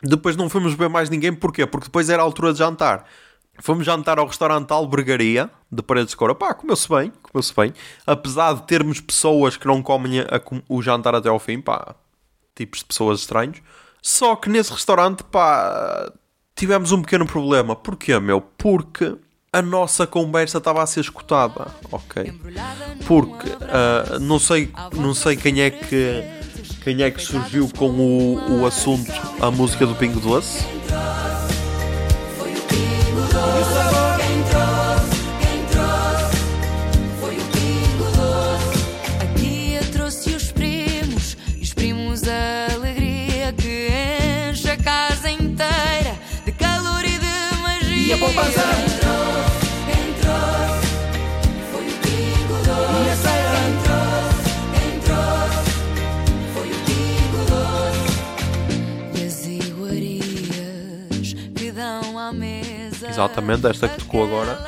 Depois 0.00 0.36
não 0.36 0.48
fomos 0.48 0.74
ver 0.74 0.88
mais 0.88 1.10
ninguém, 1.10 1.32
porquê? 1.32 1.66
Porque 1.66 1.86
depois 1.86 2.08
era 2.08 2.22
a 2.22 2.24
altura 2.24 2.52
de 2.52 2.60
jantar. 2.60 3.04
Fomos 3.58 3.84
jantar 3.84 4.20
ao 4.20 4.26
restaurante 4.28 4.70
Albergaria, 4.70 5.50
de 5.70 5.82
Paredes 5.82 6.10
de 6.10 6.16
Cora. 6.16 6.32
Pá, 6.32 6.54
comeu-se 6.54 6.88
bem, 6.88 7.12
comeu-se 7.22 7.52
bem. 7.56 7.74
Apesar 8.06 8.54
de 8.54 8.62
termos 8.68 9.00
pessoas 9.00 9.56
que 9.56 9.66
não 9.66 9.82
comem 9.82 10.20
a, 10.20 10.40
o 10.68 10.80
jantar 10.80 11.16
até 11.16 11.28
ao 11.28 11.40
fim, 11.40 11.60
pá, 11.60 11.96
tipos 12.54 12.78
de 12.80 12.84
pessoas 12.84 13.18
estranhos. 13.18 13.60
Só 14.00 14.36
que 14.36 14.48
nesse 14.48 14.70
restaurante, 14.70 15.24
pá, 15.24 16.12
tivemos 16.54 16.92
um 16.92 17.02
pequeno 17.02 17.26
problema. 17.26 17.74
Porquê, 17.74 18.16
meu? 18.20 18.40
Porque 18.40 19.16
a 19.54 19.60
nossa 19.60 20.06
conversa 20.06 20.56
estava 20.56 20.82
a 20.82 20.86
ser 20.86 21.00
escutada, 21.00 21.66
ok? 21.90 22.32
Porque 23.06 23.50
uh, 23.50 24.18
não 24.18 24.38
sei, 24.38 24.70
não 24.96 25.12
sei 25.12 25.36
quem 25.36 25.60
é 25.60 25.70
que 25.70 26.24
quem 26.82 27.02
é 27.02 27.10
que 27.10 27.20
surgiu 27.20 27.68
com 27.76 27.90
o, 27.90 28.60
o 28.60 28.66
assunto 28.66 29.12
a 29.40 29.50
música 29.50 29.86
do 29.86 29.94
Pingo 29.94 30.20
Doce. 30.20 30.64
a 48.12 48.18
poupança 48.18 48.91
Exatamente, 63.24 63.66
esta 63.66 63.88
que 63.88 63.98
tocou 63.98 64.24
agora. 64.24 64.58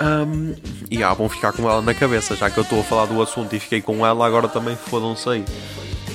Um, 0.00 0.54
e 0.90 1.02
ah, 1.02 1.14
vão 1.14 1.28
ficar 1.28 1.52
com 1.52 1.68
ela 1.68 1.80
na 1.80 1.94
cabeça, 1.94 2.34
já 2.34 2.50
que 2.50 2.58
eu 2.58 2.62
estou 2.62 2.80
a 2.80 2.84
falar 2.84 3.06
do 3.06 3.20
assunto 3.22 3.54
e 3.54 3.60
fiquei 3.60 3.80
com 3.80 4.06
ela, 4.06 4.26
agora 4.26 4.48
também 4.48 4.76
fodam-se 4.76 5.28
aí. 5.28 5.44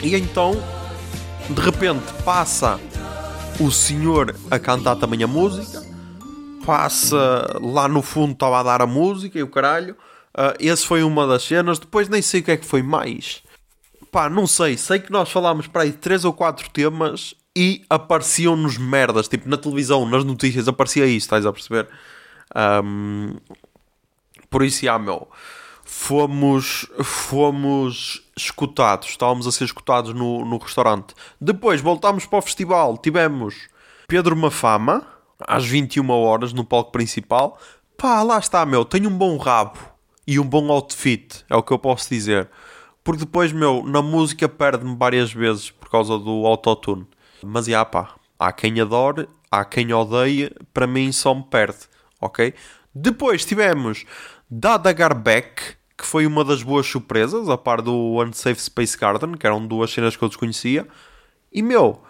E 0.02 0.16
então, 0.16 0.52
de 1.50 1.62
repente, 1.62 2.04
passa 2.24 2.80
o 3.60 3.72
senhor 3.72 4.36
a 4.52 4.60
cantar 4.60 4.96
também 4.96 5.24
a 5.24 5.28
música 5.28 5.88
passa 6.68 7.48
lá 7.62 7.88
no 7.88 8.02
fundo 8.02 8.34
estava 8.34 8.60
a 8.60 8.64
dar 8.64 8.82
a 8.82 8.86
música 8.86 9.40
e 9.40 9.44
o 9.44 9.48
caralho. 9.48 9.96
Uh, 10.38 10.52
esse 10.60 10.86
foi 10.86 11.02
uma 11.02 11.26
das 11.26 11.44
cenas. 11.44 11.80
Depois 11.80 12.10
nem 12.10 12.22
sei 12.22 12.42
o 12.42 12.44
que 12.44 12.52
é 12.52 12.58
que 12.58 12.66
foi 12.66 12.84
mais. 12.84 13.42
Pá, 14.12 14.30
não 14.30 14.46
sei. 14.46 14.78
Sei 14.78 15.00
que 15.00 15.10
nós 15.10 15.32
falámos 15.32 15.66
para 15.68 15.84
aí 15.84 15.94
três 15.94 16.26
ou 16.26 16.34
quatro 16.34 16.70
temas 16.70 17.34
e 17.58 17.84
apareciam-nos 17.90 18.78
merdas. 18.78 19.28
Tipo, 19.28 19.50
na 19.50 19.58
televisão, 19.58 20.08
nas 20.08 20.24
notícias, 20.24 20.68
aparecia 20.68 21.08
isso, 21.08 21.26
estás 21.26 21.44
a 21.44 21.52
perceber? 21.52 21.88
Um, 22.56 23.36
por 24.48 24.64
isso, 24.64 24.86
já, 24.86 25.00
meu. 25.00 25.28
Fomos, 25.84 26.86
fomos 27.04 28.22
escutados. 28.38 29.10
Estávamos 29.10 29.48
a 29.48 29.52
ser 29.52 29.64
escutados 29.64 30.14
no, 30.14 30.46
no 30.46 30.60
restaurante. 30.60 31.16
Depois 31.42 31.82
voltámos 31.82 32.28
para 32.28 32.38
o 32.38 32.42
festival. 32.44 32.96
Tivemos 33.00 33.68
Pedro 34.08 34.36
Mafama 34.36 35.04
às 35.40 35.66
21 35.66 36.08
horas 36.12 36.54
no 36.54 36.64
palco 36.64 36.92
principal. 36.92 37.58
Pá, 37.98 38.22
lá 38.22 38.38
está, 38.38 38.64
meu, 38.68 38.86
tenho 38.86 39.10
um 39.10 39.18
bom 39.18 39.36
rabo 39.38 39.80
e 40.28 40.40
um 40.40 40.44
bom 40.44 40.72
outfit, 40.72 41.44
é 41.50 41.56
o 41.56 41.64
que 41.64 41.74
eu 41.74 41.80
posso 41.80 42.08
dizer. 42.08 42.48
Porque 43.04 43.26
depois, 43.26 43.52
meu, 43.52 43.82
na 43.84 44.04
música 44.04 44.48
perde-me 44.48 44.96
várias 44.96 45.34
vezes 45.34 45.72
por 45.72 45.90
causa 45.90 46.20
do 46.20 46.46
autotune. 46.46 47.08
Mas, 47.44 47.66
já, 47.66 47.84
pá, 47.86 48.16
há 48.38 48.52
quem 48.52 48.80
adore, 48.80 49.28
há 49.52 49.64
quem 49.66 49.94
odeie, 49.94 50.52
para 50.74 50.88
mim 50.88 51.12
só 51.12 51.34
me 51.34 51.44
perde, 51.44 51.80
ok? 52.20 52.54
Depois 52.94 53.46
tivemos 53.46 54.06
Dada 54.50 54.92
Garbeck, 54.92 55.76
que 55.98 56.06
foi 56.06 56.26
uma 56.26 56.44
das 56.44 56.64
boas 56.64 56.86
surpresas, 56.86 57.50
a 57.50 57.58
par 57.58 57.82
do 57.82 58.22
Unsafe 58.24 58.62
Space 58.62 58.98
Garden, 58.98 59.34
que 59.34 59.46
eram 59.46 59.66
duas 59.66 59.92
cenas 59.92 60.16
que 60.16 60.24
eu 60.24 60.30
desconhecia. 60.30 60.88
E, 61.52 61.62
meu, 61.62 62.02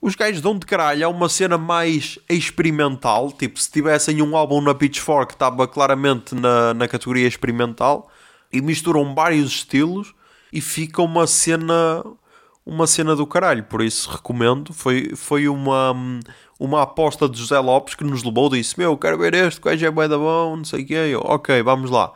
os 0.00 0.16
gajos 0.16 0.40
dão 0.40 0.58
de 0.58 0.66
caralho, 0.66 1.04
é 1.04 1.06
uma 1.06 1.28
cena 1.28 1.56
mais 1.56 2.18
experimental. 2.28 3.30
Tipo, 3.30 3.60
se 3.60 3.70
tivessem 3.70 4.20
um 4.20 4.36
álbum 4.36 4.60
na 4.60 4.74
Pitchfork, 4.74 5.32
estava 5.32 5.68
claramente 5.68 6.34
na, 6.34 6.74
na 6.74 6.88
categoria 6.88 7.28
experimental. 7.28 8.10
E 8.52 8.60
misturam 8.60 9.14
vários 9.14 9.52
estilos 9.52 10.12
e 10.52 10.60
fica 10.60 11.00
uma 11.02 11.26
cena 11.26 12.04
uma 12.64 12.86
cena 12.86 13.16
do 13.16 13.26
caralho, 13.26 13.64
por 13.64 13.82
isso 13.82 14.10
recomendo. 14.10 14.72
Foi, 14.72 15.14
foi 15.16 15.48
uma, 15.48 15.94
uma 16.58 16.82
aposta 16.82 17.28
de 17.28 17.38
José 17.38 17.58
Lopes 17.58 17.94
que 17.94 18.04
nos 18.04 18.22
levou, 18.22 18.48
disse: 18.48 18.78
Meu, 18.78 18.96
quero 18.96 19.18
ver 19.18 19.34
este, 19.34 19.60
que 19.60 19.68
é 19.68 19.90
bué 19.90 20.08
da 20.08 20.16
bom, 20.16 20.56
não 20.56 20.64
sei 20.64 20.82
o 20.82 20.86
quê. 20.86 20.94
Eu, 20.94 21.20
ok, 21.20 21.62
vamos 21.62 21.90
lá. 21.90 22.12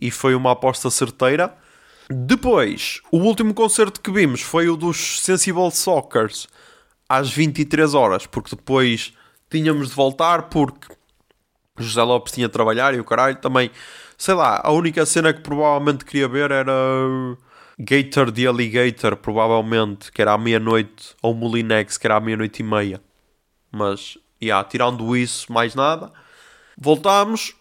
E 0.00 0.10
foi 0.10 0.34
uma 0.34 0.52
aposta 0.52 0.90
certeira. 0.90 1.56
Depois, 2.08 3.00
o 3.10 3.18
último 3.18 3.52
concerto 3.52 4.00
que 4.00 4.12
vimos 4.12 4.40
foi 4.40 4.68
o 4.68 4.76
dos 4.76 5.20
Sensible 5.22 5.70
Sockers 5.72 6.46
às 7.08 7.30
23 7.30 7.94
horas, 7.94 8.26
porque 8.26 8.54
depois 8.54 9.12
tínhamos 9.50 9.88
de 9.88 9.94
voltar 9.94 10.42
porque 10.44 10.94
José 11.78 12.02
Lopes 12.02 12.32
tinha 12.32 12.46
de 12.46 12.52
trabalhar 12.52 12.94
e 12.94 13.00
o 13.00 13.04
caralho 13.04 13.36
também, 13.36 13.70
sei 14.16 14.34
lá, 14.34 14.60
a 14.62 14.70
única 14.72 15.04
cena 15.04 15.32
que 15.32 15.40
provavelmente 15.40 16.04
queria 16.04 16.28
ver 16.28 16.50
era 16.50 16.74
Gator 17.78 18.32
the 18.32 18.46
Alligator, 18.46 19.16
provavelmente, 19.16 20.10
que 20.10 20.22
era 20.22 20.32
à 20.32 20.38
meia-noite, 20.38 21.14
ou 21.22 21.34
Molinex, 21.34 21.98
que 21.98 22.06
era 22.06 22.16
à 22.16 22.20
meia-noite 22.20 22.60
e 22.60 22.62
meia. 22.62 23.00
Mas, 23.70 24.16
yeah, 24.42 24.66
tirando 24.66 25.16
isso, 25.16 25.52
mais 25.52 25.74
nada. 25.74 26.12
Voltámos. 26.76 27.54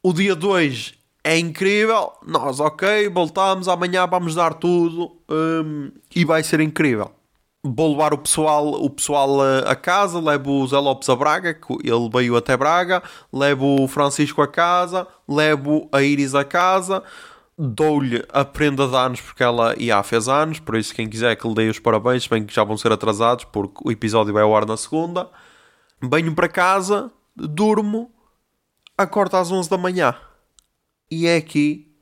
O 0.00 0.12
dia 0.12 0.36
2 0.36 0.94
é 1.24 1.36
incrível. 1.38 2.12
Nós, 2.24 2.60
ok, 2.60 3.08
voltámos. 3.08 3.66
Amanhã 3.66 4.06
vamos 4.06 4.34
dar 4.34 4.54
tudo. 4.54 5.16
Um, 5.28 5.90
e 6.14 6.24
vai 6.24 6.42
ser 6.44 6.60
incrível 6.60 7.18
vou 7.62 7.90
levar 7.90 8.14
o 8.14 8.18
pessoal, 8.18 8.68
o 8.68 8.90
pessoal 8.90 9.40
a, 9.66 9.74
casa, 9.74 10.20
levo 10.20 10.62
o 10.62 10.66
Zé 10.66 10.78
Lopes 10.78 11.08
a 11.08 11.16
Braga, 11.16 11.54
que 11.54 11.72
ele 11.84 12.08
veio 12.10 12.36
até 12.36 12.56
Braga, 12.56 13.02
levo 13.32 13.82
o 13.82 13.88
Francisco 13.88 14.40
a 14.42 14.48
casa, 14.48 15.06
levo 15.28 15.88
a 15.92 16.02
Iris 16.02 16.34
a 16.34 16.44
casa, 16.44 17.02
dou-lhe 17.58 18.24
a 18.32 18.44
prenda 18.44 18.86
de 18.86 18.94
anos 18.94 19.20
porque 19.20 19.42
ela 19.42 19.74
ia 19.76 20.00
fez 20.04 20.28
anos, 20.28 20.60
por 20.60 20.76
isso 20.76 20.94
quem 20.94 21.08
quiser 21.08 21.34
que 21.34 21.48
lhe 21.48 21.54
dê 21.54 21.68
os 21.68 21.80
parabéns, 21.80 22.26
bem 22.28 22.46
que 22.46 22.54
já 22.54 22.62
vão 22.62 22.76
ser 22.76 22.92
atrasados 22.92 23.44
porque 23.46 23.80
o 23.84 23.90
episódio 23.90 24.32
vai 24.32 24.44
ao 24.44 24.56
ar 24.56 24.64
na 24.64 24.76
segunda. 24.76 25.28
Venho 26.00 26.32
para 26.34 26.48
casa, 26.48 27.10
durmo, 27.34 28.12
acordo 28.96 29.36
às 29.36 29.50
11 29.50 29.68
da 29.68 29.76
manhã. 29.76 30.14
E 31.10 31.26
é 31.26 31.36
aqui 31.36 31.92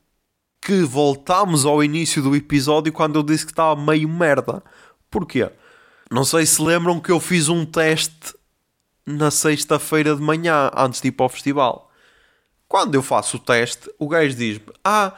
que 0.60 0.82
voltamos 0.82 1.64
ao 1.64 1.82
início 1.82 2.22
do 2.22 2.36
episódio 2.36 2.92
quando 2.92 3.16
eu 3.16 3.22
disse 3.22 3.46
que 3.46 3.52
estava 3.52 3.80
meio 3.80 4.08
merda. 4.08 4.62
Porquê? 5.10 5.50
Não 6.10 6.24
sei 6.24 6.44
se 6.44 6.60
lembram 6.60 7.00
que 7.00 7.10
eu 7.10 7.18
fiz 7.18 7.48
um 7.48 7.64
teste 7.64 8.34
na 9.06 9.30
sexta-feira 9.30 10.14
de 10.14 10.20
manhã, 10.20 10.70
antes 10.76 11.00
de 11.00 11.08
ir 11.08 11.12
para 11.12 11.26
o 11.26 11.28
festival. 11.28 11.90
Quando 12.68 12.96
eu 12.96 13.02
faço 13.02 13.36
o 13.36 13.40
teste, 13.40 13.88
o 13.98 14.08
gajo 14.08 14.34
diz-me: 14.34 14.66
Ah, 14.84 15.14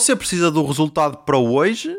você 0.00 0.16
precisa 0.16 0.50
do 0.50 0.64
resultado 0.64 1.18
para 1.18 1.38
hoje 1.38 1.96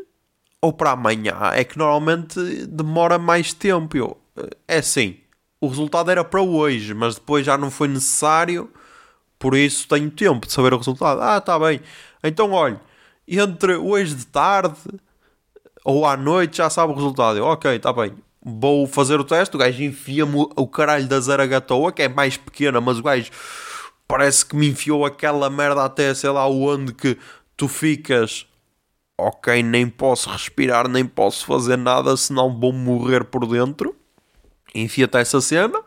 ou 0.61 0.73
para 0.73 0.91
amanhã? 0.91 1.35
É 1.53 1.63
que 1.63 1.77
normalmente 1.77 2.39
demora 2.67 3.17
mais 3.17 3.53
tempo. 3.53 3.97
Eu, 3.97 4.17
é 4.67 4.77
assim, 4.77 5.17
o 5.59 5.67
resultado 5.67 6.11
era 6.11 6.23
para 6.23 6.41
hoje, 6.41 6.93
mas 6.93 7.15
depois 7.15 7.45
já 7.45 7.57
não 7.57 7.71
foi 7.71 7.87
necessário, 7.87 8.69
por 9.39 9.55
isso 9.55 9.87
tenho 9.87 10.09
tempo 10.11 10.47
de 10.47 10.53
saber 10.53 10.73
o 10.73 10.77
resultado. 10.77 11.21
Ah, 11.21 11.37
está 11.37 11.57
bem. 11.57 11.81
Então, 12.23 12.51
olha, 12.51 12.79
entre 13.27 13.75
hoje 13.75 14.15
de 14.15 14.25
tarde 14.25 14.75
ou 15.83 16.05
à 16.05 16.17
noite 16.17 16.57
já 16.57 16.69
sabe 16.69 16.91
o 16.91 16.95
resultado. 16.95 17.37
Eu, 17.37 17.45
ok, 17.45 17.75
está 17.75 17.93
bem. 17.93 18.13
Vou 18.41 18.85
fazer 18.87 19.19
o 19.19 19.23
teste. 19.23 19.55
O 19.55 19.59
gajo 19.59 19.83
enfia-me 19.83 20.35
o 20.55 20.67
caralho 20.67 21.07
da 21.07 21.19
Zaragatoa, 21.19 21.91
que 21.91 22.03
é 22.03 22.09
mais 22.09 22.37
pequena, 22.37 22.79
mas 22.79 22.99
o 22.99 23.03
gajo 23.03 23.31
parece 24.07 24.45
que 24.45 24.55
me 24.55 24.67
enfiou 24.69 25.05
aquela 25.05 25.49
merda 25.49 25.83
até 25.83 26.13
sei 26.13 26.29
lá 26.29 26.47
onde 26.47 26.93
que 26.93 27.17
tu 27.55 27.67
ficas. 27.67 28.47
Ok, 29.17 29.63
nem 29.63 29.87
posso 29.87 30.29
respirar, 30.29 30.89
nem 30.89 31.05
posso 31.05 31.45
fazer 31.45 31.77
nada, 31.77 32.17
senão 32.17 32.59
vou 32.59 32.73
morrer 32.73 33.23
por 33.23 33.47
dentro. 33.47 33.95
Enfia-te 34.73 35.17
essa 35.17 35.39
cena. 35.39 35.81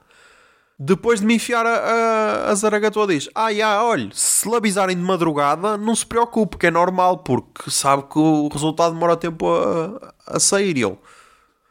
Depois 0.78 1.20
de 1.20 1.26
me 1.26 1.34
enfiar 1.34 1.66
a, 1.66 1.74
a, 1.74 2.50
a 2.50 2.54
Zaragatua 2.54 3.08
diz 3.08 3.28
Ah, 3.34 3.52
já, 3.52 3.82
olha, 3.82 4.10
se 4.12 4.48
labizarem 4.48 4.96
de 4.96 5.02
madrugada 5.02 5.76
Não 5.76 5.92
se 5.92 6.06
preocupe, 6.06 6.56
que 6.56 6.68
é 6.68 6.70
normal 6.70 7.18
Porque 7.18 7.68
sabe 7.68 8.04
que 8.04 8.16
o 8.16 8.46
resultado 8.46 8.92
demora 8.92 9.16
tempo 9.16 9.48
a, 9.48 10.14
a 10.24 10.38
sair 10.38 10.78
E 10.78 10.82
eu, 10.82 10.96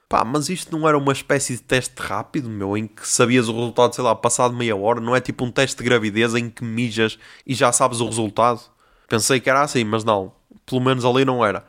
Pá, 0.10 0.24
mas 0.24 0.48
isto 0.48 0.78
não 0.78 0.88
era 0.88 0.98
uma 0.98 1.12
espécie 1.12 1.54
de 1.58 1.64
teste 1.64 1.96
rápido, 1.98 2.50
meu, 2.50 2.78
em 2.78 2.88
que 2.88 3.06
sabias 3.08 3.50
o 3.50 3.54
resultado, 3.54 3.94
sei 3.94 4.04
lá, 4.04 4.16
passado 4.16 4.56
meia 4.56 4.76
hora? 4.76 5.02
Não 5.02 5.14
é 5.14 5.20
tipo 5.20 5.44
um 5.44 5.52
teste 5.52 5.78
de 5.78 5.84
gravidez 5.84 6.34
em 6.34 6.50
que 6.50 6.64
mijas 6.64 7.20
e 7.46 7.54
já 7.54 7.74
sabes 7.74 8.00
o 8.00 8.06
resultado? 8.06 8.62
Pensei 9.08 9.40
que 9.40 9.50
era 9.50 9.62
assim, 9.62 9.84
mas 9.84 10.04
não. 10.04 10.32
Pelo 10.66 10.82
menos 10.82 11.06
ali 11.06 11.24
não 11.24 11.46
era. 11.46 11.66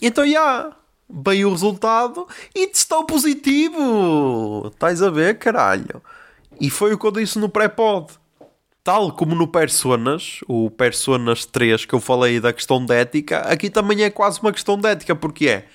Então, 0.00 0.24
já, 0.24 0.30
yeah, 0.30 0.76
veio 1.08 1.48
o 1.48 1.52
resultado 1.52 2.26
e 2.54 2.66
testou 2.66 3.04
positivo. 3.04 4.68
Estás 4.72 5.02
a 5.02 5.10
ver, 5.10 5.38
caralho? 5.38 6.02
E 6.60 6.70
foi 6.70 6.92
o 6.92 6.98
que 6.98 7.06
eu 7.06 7.12
disse 7.12 7.38
no 7.38 7.48
pré-pod. 7.48 8.12
Tal 8.82 9.12
como 9.12 9.34
no 9.34 9.46
Personas, 9.46 10.40
o 10.48 10.70
Personas 10.70 11.44
3 11.44 11.84
que 11.84 11.94
eu 11.94 12.00
falei 12.00 12.40
da 12.40 12.52
questão 12.52 12.84
de 12.84 12.94
ética, 12.94 13.40
aqui 13.40 13.68
também 13.68 14.02
é 14.02 14.10
quase 14.10 14.40
uma 14.40 14.52
questão 14.52 14.78
de 14.78 14.88
ética, 14.88 15.14
porque 15.14 15.48
é 15.48 15.66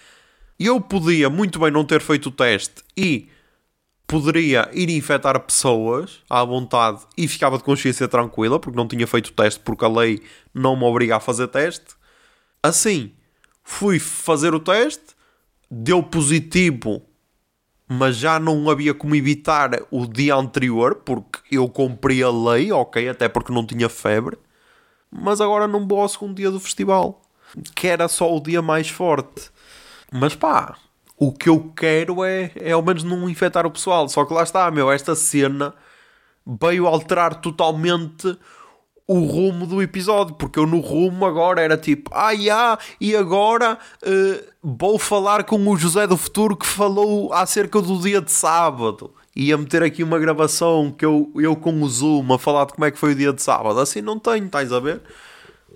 eu 0.60 0.80
podia 0.80 1.30
muito 1.30 1.60
bem 1.60 1.70
não 1.70 1.86
ter 1.86 2.02
feito 2.02 2.30
o 2.30 2.32
teste 2.32 2.84
e 2.96 3.30
poderia 4.08 4.70
ir 4.74 4.89
infectar 4.89 5.39
pessoas 5.41 6.24
à 6.30 6.44
vontade 6.44 7.02
e 7.18 7.28
ficava 7.28 7.58
de 7.58 7.63
consciência 7.63 8.08
tranquila 8.08 8.60
porque 8.60 8.78
não 8.78 8.88
tinha 8.88 9.08
feito 9.08 9.34
teste 9.34 9.60
porque 9.60 9.86
a 9.86 9.89
lei 9.89 10.22
não 10.54 10.76
me 10.76 10.84
obriga 10.84 11.18
a 11.18 11.20
fazer 11.20 11.48
teste. 11.48 11.96
Assim, 12.62 13.13
fui 13.63 14.00
fazer 14.00 14.54
o 14.54 14.60
teste, 14.60 15.15
deu 15.70 16.02
positivo, 16.04 17.02
mas 17.88 18.18
já 18.18 18.39
não 18.39 18.70
havia 18.70 18.94
como 18.94 19.15
evitar 19.15 19.72
o 19.91 20.06
dia 20.06 20.36
anterior 20.36 20.96
porque 20.96 21.39
eu 21.52 21.68
cumpri 21.68 22.24
a 22.24 22.30
lei, 22.30 22.72
ok, 22.72 23.10
até 23.10 23.28
porque 23.28 23.54
não 23.54 23.65
tinha 23.65 23.89
febre. 23.89 24.38
Mas 25.12 25.39
agora 25.39 25.68
não 25.68 25.88
vou 25.88 26.02
ao 26.02 26.10
segundo 26.10 26.36
dia 26.36 26.52
do 26.52 26.60
festival, 26.60 27.22
que 27.76 27.88
era 27.88 28.08
só 28.08 28.36
o 28.36 28.41
dia 28.41 28.62
mais 28.62 28.89
forte. 28.89 29.50
Mas 30.12 30.36
pá, 30.36 30.76
o 31.17 31.32
que 31.32 31.49
eu 31.49 31.71
quero 31.75 32.23
é, 32.23 32.51
é 32.56 32.71
ao 32.71 32.82
menos 32.82 33.04
não 33.04 33.30
infectar 33.30 33.65
o 33.65 33.71
pessoal. 33.71 34.08
Só 34.10 34.25
que 34.25 34.34
lá 34.34 34.43
está, 34.43 34.69
meu, 34.71 34.91
esta 34.91 35.15
cena 35.15 35.73
veio 36.45 36.88
alterar 36.88 37.36
totalmente 37.36 38.38
o 39.08 39.19
rumo 39.19 39.67
do 39.67 39.82
episódio, 39.82 40.34
porque 40.36 40.58
eu 40.58 40.65
no 40.65 40.80
rumo 40.80 41.25
agora 41.25 41.62
era 41.62 41.78
tipo, 41.78 42.10
ah, 42.13 42.34
e 42.99 43.15
agora 43.15 43.78
uh, 44.04 44.45
vou 44.63 44.97
falar 44.97 45.43
com 45.43 45.67
o 45.67 45.78
José 45.78 46.08
do 46.08 46.17
Futuro 46.17 46.58
que 46.58 46.65
falou 46.65 47.32
acerca 47.32 47.80
do 47.82 47.99
dia 47.99 48.19
de 48.19 48.32
sábado. 48.32 49.13
Ia 49.36 49.58
meter 49.58 49.84
aqui 49.84 50.01
uma 50.01 50.17
gravação 50.17 50.91
que 50.91 51.06
eu, 51.06 51.32
eu 51.36 51.56
com 51.56 51.82
o 51.82 51.89
Zoom 51.89 52.34
a 52.34 52.39
falar 52.39 52.65
de 52.65 52.73
como 52.73 52.86
é 52.86 52.91
que 52.91 52.97
foi 52.97 53.12
o 53.12 53.15
dia 53.15 53.34
de 53.34 53.41
sábado. 53.41 53.80
Assim 53.80 54.01
não 54.01 54.17
tenho, 54.17 54.45
estás 54.45 54.71
a 54.71 54.80
ver? 54.80 55.01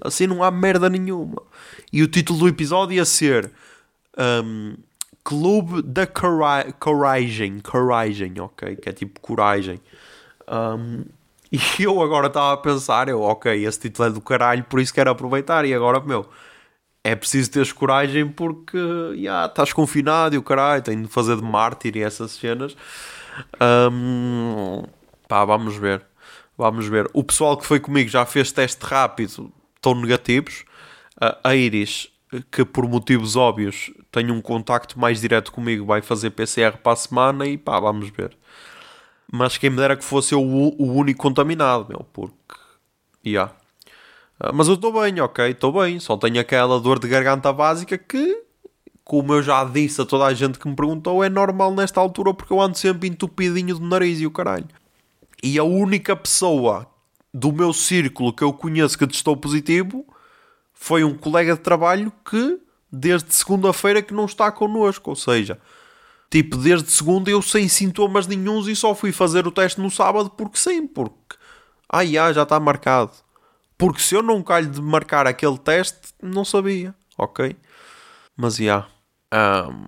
Assim 0.01 0.25
não 0.25 0.43
há 0.43 0.49
merda 0.49 0.89
nenhuma. 0.89 1.43
E 1.91 2.01
o 2.01 2.07
título 2.07 2.39
do 2.39 2.47
episódio 2.47 2.95
ia 2.95 3.05
ser 3.05 3.51
um, 4.17 4.75
Clube 5.23 5.81
da 5.81 6.07
Coragem, 6.07 7.59
Coragem, 7.59 8.33
ok? 8.39 8.75
Que 8.75 8.89
é 8.89 8.91
tipo 8.91 9.19
coragem. 9.19 9.79
Um, 10.47 11.05
e 11.51 11.83
eu 11.83 12.01
agora 12.01 12.27
estava 12.27 12.53
a 12.53 12.57
pensar, 12.57 13.09
eu, 13.09 13.21
ok, 13.21 13.65
esse 13.65 13.79
título 13.79 14.07
é 14.07 14.11
do 14.11 14.21
caralho, 14.21 14.63
por 14.63 14.79
isso 14.79 14.93
quero 14.93 15.09
aproveitar. 15.09 15.65
E 15.65 15.73
agora, 15.73 15.99
meu, 15.99 16.27
é 17.03 17.15
preciso 17.15 17.51
teres 17.51 17.71
coragem 17.71 18.27
porque, 18.27 18.77
já, 18.77 19.13
yeah, 19.13 19.45
estás 19.47 19.73
confinado 19.73 20.35
e 20.35 20.37
o 20.37 20.43
caralho, 20.43 20.81
tenho 20.83 21.03
de 21.03 21.07
fazer 21.07 21.37
de 21.37 21.43
mártir 21.43 21.95
e 21.95 22.03
essas 22.03 22.31
cenas. 22.31 22.75
Um, 23.91 24.83
pá, 25.27 25.45
vamos 25.45 25.75
ver. 25.75 26.05
Vamos 26.57 26.87
ver. 26.87 27.09
O 27.13 27.23
pessoal 27.23 27.55
que 27.57 27.65
foi 27.65 27.79
comigo 27.79 28.09
já 28.09 28.25
fez 28.25 28.51
teste 28.51 28.85
rápido, 28.85 29.51
estão 29.75 29.95
negativos. 29.95 30.65
Uh, 31.21 31.35
a 31.43 31.55
Iris 31.55 32.11
que 32.51 32.63
por 32.63 32.87
motivos 32.87 33.35
óbvios 33.35 33.91
tem 34.11 34.31
um 34.31 34.41
contacto 34.41 34.99
mais 34.99 35.19
direto 35.21 35.51
comigo, 35.51 35.85
vai 35.85 36.01
fazer 36.01 36.29
PCR 36.31 36.77
para 36.77 36.93
a 36.93 36.95
semana 36.95 37.47
e 37.47 37.57
pá, 37.57 37.79
vamos 37.79 38.09
ver. 38.09 38.37
Mas 39.31 39.57
quem 39.57 39.69
me 39.69 39.77
dera 39.77 39.95
que 39.95 40.03
fosse 40.03 40.33
eu 40.33 40.41
o, 40.41 40.93
único 40.93 41.21
contaminado, 41.21 41.87
meu, 41.89 42.05
porque. 42.11 42.35
Yeah. 43.25 43.53
Uh, 44.39 44.53
mas 44.53 44.67
eu 44.67 44.75
estou 44.75 44.91
bem, 44.93 45.19
ok, 45.19 45.51
estou 45.51 45.71
bem. 45.71 45.99
Só 45.99 46.17
tenho 46.17 46.39
aquela 46.39 46.79
dor 46.79 46.99
de 46.99 47.07
garganta 47.07 47.51
básica 47.53 47.97
que, 47.97 48.43
como 49.03 49.33
eu 49.33 49.43
já 49.43 49.63
disse 49.63 50.01
a 50.01 50.05
toda 50.05 50.25
a 50.25 50.33
gente 50.33 50.57
que 50.57 50.67
me 50.67 50.75
perguntou, 50.75 51.23
é 51.23 51.29
normal 51.29 51.73
nesta 51.75 51.99
altura 51.99 52.33
porque 52.33 52.53
eu 52.53 52.61
ando 52.61 52.77
sempre 52.77 53.07
entupidinho 53.07 53.77
do 53.77 53.85
nariz 53.85 54.19
e 54.19 54.25
o 54.25 54.31
caralho. 54.31 54.67
E 55.43 55.59
a 55.59 55.63
única 55.63 56.15
pessoa 56.15 56.87
do 57.31 57.51
meu 57.51 57.71
círculo 57.71 58.33
que 58.33 58.43
eu 58.43 58.51
conheço 58.51 58.97
que 58.97 59.05
testou 59.05 59.37
positivo 59.37 60.05
foi 60.81 61.03
um 61.03 61.13
colega 61.13 61.55
de 61.55 61.59
trabalho 61.59 62.11
que 62.27 62.57
desde 62.89 63.35
segunda-feira 63.35 64.01
que 64.01 64.13
não 64.13 64.23
está 64.23 64.49
connosco, 64.49 65.09
ou 65.09 65.15
seja, 65.15 65.59
tipo 66.31 66.55
desde 66.55 66.89
segunda 66.89 67.29
eu 67.29 67.41
sem 67.41 67.67
sintomas 67.67 68.25
nenhums 68.25 68.65
e 68.65 68.75
só 68.75 68.95
fui 68.95 69.11
fazer 69.11 69.45
o 69.45 69.51
teste 69.51 69.81
no 69.81 69.91
sábado 69.91 70.29
porque 70.29 70.57
sim, 70.57 70.87
porque 70.87 71.35
ah, 71.89 72.05
já, 72.05 72.31
está 72.31 72.59
marcado. 72.61 73.11
Porque 73.77 73.99
se 73.99 74.15
eu 74.15 74.23
não 74.23 74.41
calho 74.41 74.69
de 74.69 74.81
marcar 74.81 75.27
aquele 75.27 75.57
teste, 75.57 76.13
não 76.23 76.45
sabia, 76.45 76.95
ok? 77.17 77.57
Mas 78.37 78.55
já. 78.55 78.87
Um, 79.33 79.85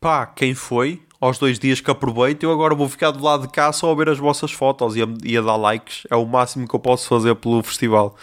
pá, 0.00 0.26
quem 0.26 0.54
foi? 0.54 1.02
Aos 1.20 1.38
dois 1.38 1.58
dias 1.58 1.80
que 1.80 1.90
aproveito, 1.90 2.44
eu 2.44 2.52
agora 2.52 2.74
vou 2.74 2.88
ficar 2.88 3.10
do 3.10 3.22
lado 3.22 3.46
de 3.46 3.52
cá 3.52 3.72
só 3.72 3.90
a 3.90 3.94
ver 3.94 4.10
as 4.10 4.18
vossas 4.18 4.52
fotos 4.52 4.94
e 4.94 5.02
a, 5.02 5.06
e 5.24 5.36
a 5.36 5.42
dar 5.42 5.56
likes. 5.56 6.06
É 6.08 6.14
o 6.14 6.24
máximo 6.24 6.68
que 6.68 6.74
eu 6.74 6.80
posso 6.80 7.08
fazer 7.08 7.34
pelo 7.34 7.62
festival. 7.64 8.16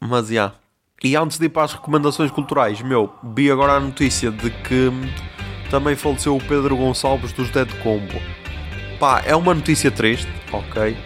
Mas 0.00 0.28
já. 0.28 0.54
E 1.04 1.14
antes 1.14 1.38
de 1.38 1.44
ir 1.44 1.48
para 1.50 1.64
as 1.64 1.74
recomendações 1.74 2.30
culturais, 2.30 2.80
meu, 2.80 3.12
vi 3.22 3.50
agora 3.50 3.74
a 3.74 3.80
notícia 3.80 4.30
de 4.30 4.48
que 4.48 4.90
também 5.70 5.94
faleceu 5.94 6.34
o 6.34 6.40
Pedro 6.40 6.74
Gonçalves 6.74 7.32
dos 7.32 7.50
Dead 7.50 7.68
Combo. 7.82 8.14
Pá, 8.98 9.22
é 9.26 9.36
uma 9.36 9.52
notícia 9.52 9.90
triste, 9.90 10.26
ok? 10.50 10.96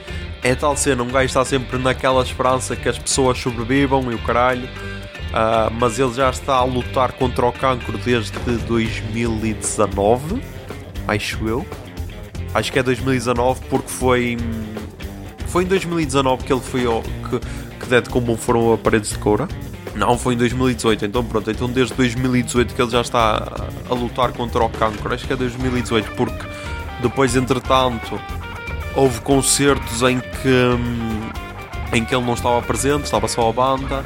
É 0.44 0.55
tal 0.55 0.76
cena, 0.76 1.03
um 1.03 1.09
gajo 1.09 1.26
está 1.26 1.44
sempre 1.44 1.76
naquela 1.76 2.22
esperança 2.22 2.76
que 2.76 2.88
as 2.88 2.96
pessoas 2.96 3.37
sobrevivam 3.38 4.12
e 4.12 4.14
o 4.14 4.18
caralho, 4.20 4.66
uh, 4.66 5.74
mas 5.79 5.98
ele 5.98 6.12
já 6.12 6.31
está 6.31 6.55
a 6.55 6.64
lutar 6.64 7.12
contra 7.12 7.46
o 7.46 7.53
cancro 7.53 7.98
desde 7.98 8.38
2019, 8.38 10.40
acho 11.09 11.48
eu. 11.48 11.66
Acho 12.55 12.72
que 12.72 12.79
é 12.79 12.83
2019 12.83 13.61
porque 13.68 13.88
foi. 13.88 14.37
Foi 15.48 15.64
em 15.64 15.66
2019 15.66 16.44
que 16.44 16.53
ele 16.53 16.62
foi 16.62 16.87
ao, 16.87 17.03
que, 17.03 17.40
que 17.81 17.87
Dead 17.87 18.09
Combo 18.09 18.37
foram 18.37 18.72
a 18.72 18.79
paredes 18.79 19.11
de 19.11 19.18
coura. 19.18 19.48
Não, 19.94 20.16
foi 20.16 20.35
em 20.35 20.37
2018, 20.37 21.05
então 21.05 21.24
pronto, 21.24 21.50
então 21.50 21.68
desde 21.68 21.94
2018 21.94 22.74
que 22.74 22.81
ele 22.81 22.90
já 22.90 23.00
está 23.00 23.68
a, 23.88 23.94
lutar 23.94 24.33
contra 24.33 24.62
o 24.62 24.70
cancro, 24.70 25.12
acho 25.12 25.26
que 25.26 25.33
é 25.33 25.37
2018, 25.37 26.12
porque 26.12 26.46
depois, 27.03 27.35
entretanto, 27.35 28.20
houve 28.94 29.20
concertos 29.20 30.03
em 30.03 30.20
que, 30.20 30.48
hum, 30.48 31.31
em 31.92 32.05
que 32.05 32.14
ele 32.14 32.24
não 32.24 32.35
estava 32.35 32.62
presente, 32.62 33.05
estava 33.05 33.26
só 33.26 33.48
a 33.48 33.53
banda, 33.53 34.05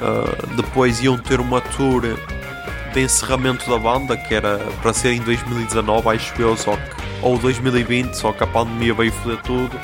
uh, 0.00 0.56
depois 0.56 1.00
iam 1.02 1.18
ter 1.18 1.40
uma 1.40 1.60
tour 1.60 2.02
de 2.92 3.00
encerramento 3.00 3.68
da 3.68 3.76
banda, 3.76 4.16
que 4.16 4.34
era 4.34 4.58
para 4.82 4.92
ser 4.92 5.12
em 5.14 5.20
2019, 5.20 6.08
acho 6.10 6.40
eu, 6.40 6.56
só 6.56 6.76
que, 6.76 6.82
ou 7.22 7.36
2020, 7.38 8.14
só 8.14 8.32
que 8.32 8.44
a 8.44 8.46
pandemia 8.46 8.94
veio 8.94 9.10
foder 9.10 9.42
tudo, 9.42 9.76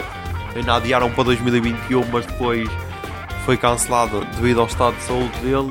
ainda 0.54 0.76
adiaram 0.76 1.10
para 1.10 1.24
2021, 1.24 2.04
mas 2.12 2.24
depois 2.24 2.68
foi 3.44 3.56
cancelado 3.56 4.24
devido 4.36 4.60
ao 4.60 4.66
estado 4.66 4.96
de 4.96 5.02
saúde 5.02 5.38
dele 5.40 5.70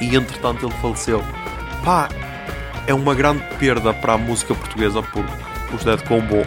e 0.00 0.16
entretanto 0.16 0.66
ele 0.66 0.74
faleceu. 0.76 1.22
Pá, 1.84 2.08
é 2.86 2.94
uma 2.94 3.14
grande 3.14 3.42
perda 3.58 3.92
para 3.94 4.14
a 4.14 4.18
música 4.18 4.54
portuguesa 4.54 5.02
porque 5.02 5.32
os 5.74 5.84
Dead 5.84 6.02
Combo 6.06 6.46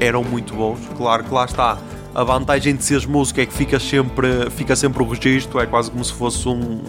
eram 0.00 0.22
muito 0.24 0.54
bons. 0.54 0.80
Claro 0.96 1.24
que 1.24 1.32
lá 1.32 1.44
está. 1.44 1.78
A 2.14 2.24
vantagem 2.24 2.74
de 2.74 2.82
seres 2.82 3.04
música 3.04 3.42
é 3.42 3.46
que 3.46 3.52
fica 3.52 3.78
sempre, 3.78 4.50
fica 4.50 4.74
sempre 4.74 5.02
o 5.02 5.08
registro, 5.08 5.60
é 5.60 5.66
quase 5.66 5.90
como 5.90 6.04
se 6.04 6.12
fosse 6.12 6.48
um, 6.48 6.82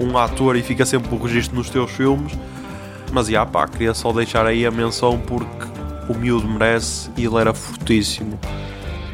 um 0.00 0.16
ator 0.16 0.56
e 0.56 0.62
fica 0.62 0.86
sempre 0.86 1.14
o 1.14 1.22
registro 1.22 1.56
nos 1.56 1.68
teus 1.68 1.90
filmes. 1.90 2.32
Mas 3.12 3.26
já 3.28 3.44
pá, 3.44 3.68
queria 3.68 3.92
só 3.92 4.12
deixar 4.12 4.46
aí 4.46 4.64
a 4.64 4.70
menção 4.70 5.18
porque 5.18 5.66
o 6.08 6.14
miúdo 6.14 6.48
merece 6.48 7.10
e 7.16 7.24
ele 7.24 7.36
era 7.36 7.52
fortíssimo 7.52 8.38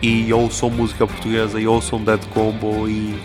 e 0.03 0.33
ouçam 0.33 0.71
música 0.71 1.07
portuguesa 1.07 1.61
e 1.61 1.67
ouçam 1.67 2.03
Dead 2.03 2.25
Combo 2.27 2.89
e 2.89 3.19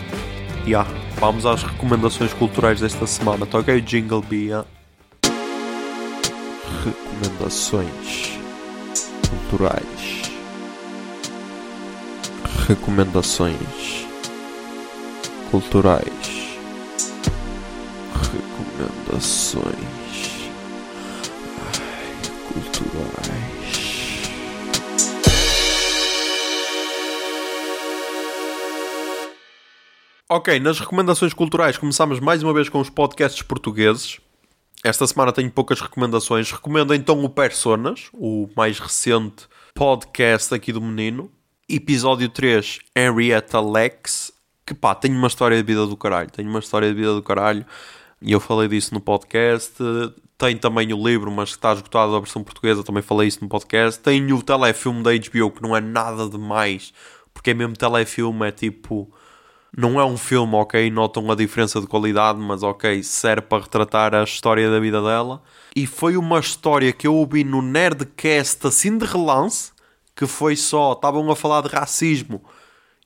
yeah, 0.66 0.88
vamos 1.16 1.46
às 1.46 1.62
recomendações 1.62 2.32
culturais 2.32 2.80
desta 2.80 3.06
semana. 3.06 3.46
Toquei 3.46 3.76
o 3.76 3.82
Jingle 3.82 4.22
Bia. 4.22 4.64
Recomendações 6.84 8.38
culturais. 9.28 10.22
Recomendações 12.68 14.06
culturais. 15.50 16.58
Recomendações 18.72 19.62
Ai, 21.58 22.12
culturais. 22.48 23.41
Ok, 30.34 30.58
nas 30.60 30.80
recomendações 30.80 31.34
culturais 31.34 31.76
começamos 31.76 32.18
mais 32.18 32.42
uma 32.42 32.54
vez 32.54 32.66
com 32.70 32.80
os 32.80 32.88
podcasts 32.88 33.42
portugueses. 33.42 34.18
esta 34.82 35.06
semana 35.06 35.30
tenho 35.30 35.50
poucas 35.50 35.78
recomendações. 35.78 36.50
Recomendo 36.50 36.94
então 36.94 37.22
o 37.22 37.28
Personas, 37.28 38.08
o 38.14 38.48
mais 38.56 38.78
recente 38.78 39.46
podcast 39.74 40.54
aqui 40.54 40.72
do 40.72 40.80
menino. 40.80 41.30
Episódio 41.68 42.30
3, 42.30 42.78
Henrietta 42.96 43.60
Lex. 43.60 44.32
Que 44.64 44.72
pá, 44.72 44.94
tem 44.94 45.14
uma 45.14 45.26
história 45.26 45.54
de 45.58 45.62
vida 45.62 45.86
do 45.86 45.98
caralho. 45.98 46.30
Tem 46.30 46.48
uma 46.48 46.60
história 46.60 46.88
de 46.88 46.94
vida 46.94 47.14
do 47.14 47.22
caralho. 47.22 47.66
E 48.22 48.32
eu 48.32 48.40
falei 48.40 48.68
disso 48.68 48.94
no 48.94 49.02
podcast. 49.02 49.74
Tem 50.38 50.56
também 50.56 50.94
o 50.94 51.06
livro, 51.06 51.30
mas 51.30 51.50
que 51.50 51.56
está 51.56 51.74
esgotado 51.74 52.16
a 52.16 52.20
versão 52.20 52.42
portuguesa. 52.42 52.82
Também 52.82 53.02
falei 53.02 53.28
isso 53.28 53.40
no 53.42 53.50
podcast. 53.50 54.00
Tem 54.00 54.32
o 54.32 54.42
telefilme 54.42 55.02
da 55.02 55.10
HBO, 55.10 55.50
que 55.50 55.62
não 55.62 55.76
é 55.76 55.80
nada 55.82 56.26
demais. 56.26 56.94
Porque 57.34 57.50
é 57.50 57.54
mesmo 57.54 57.76
telefilme, 57.76 58.48
é 58.48 58.50
tipo 58.50 59.12
não 59.76 59.98
é 60.00 60.04
um 60.04 60.16
filme, 60.16 60.54
ok, 60.54 60.90
notam 60.90 61.30
a 61.30 61.34
diferença 61.34 61.80
de 61.80 61.86
qualidade, 61.86 62.38
mas 62.38 62.62
ok, 62.62 63.02
serve 63.02 63.42
para 63.42 63.62
retratar 63.62 64.14
a 64.14 64.22
história 64.22 64.70
da 64.70 64.78
vida 64.78 65.00
dela. 65.02 65.42
E 65.74 65.86
foi 65.86 66.16
uma 66.16 66.38
história 66.38 66.92
que 66.92 67.06
eu 67.06 67.14
ouvi 67.14 67.42
no 67.44 67.62
Nerdcast 67.62 68.66
assim 68.66 68.98
de 68.98 69.06
relance, 69.06 69.72
que 70.14 70.26
foi 70.26 70.56
só, 70.56 70.92
estavam 70.92 71.30
a 71.30 71.36
falar 71.36 71.62
de 71.62 71.68
racismo 71.68 72.42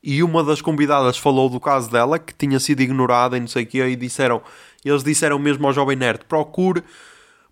e 0.09 0.23
uma 0.23 0.45
das 0.45 0.63
convidadas 0.63 1.19
falou 1.19 1.49
do 1.49 1.59
caso 1.59 1.91
dela, 1.91 2.17
que 2.17 2.33
tinha 2.33 2.61
sido 2.61 2.81
ignorada 2.81 3.37
e 3.37 3.41
não 3.41 3.49
sei 3.49 3.65
o 3.65 3.67
quê, 3.67 3.85
e 3.89 3.97
disseram, 3.97 4.41
eles 4.85 5.03
disseram 5.03 5.37
mesmo 5.37 5.67
ao 5.67 5.73
jovem 5.73 5.97
nerd, 5.97 6.25
procure, 6.29 6.85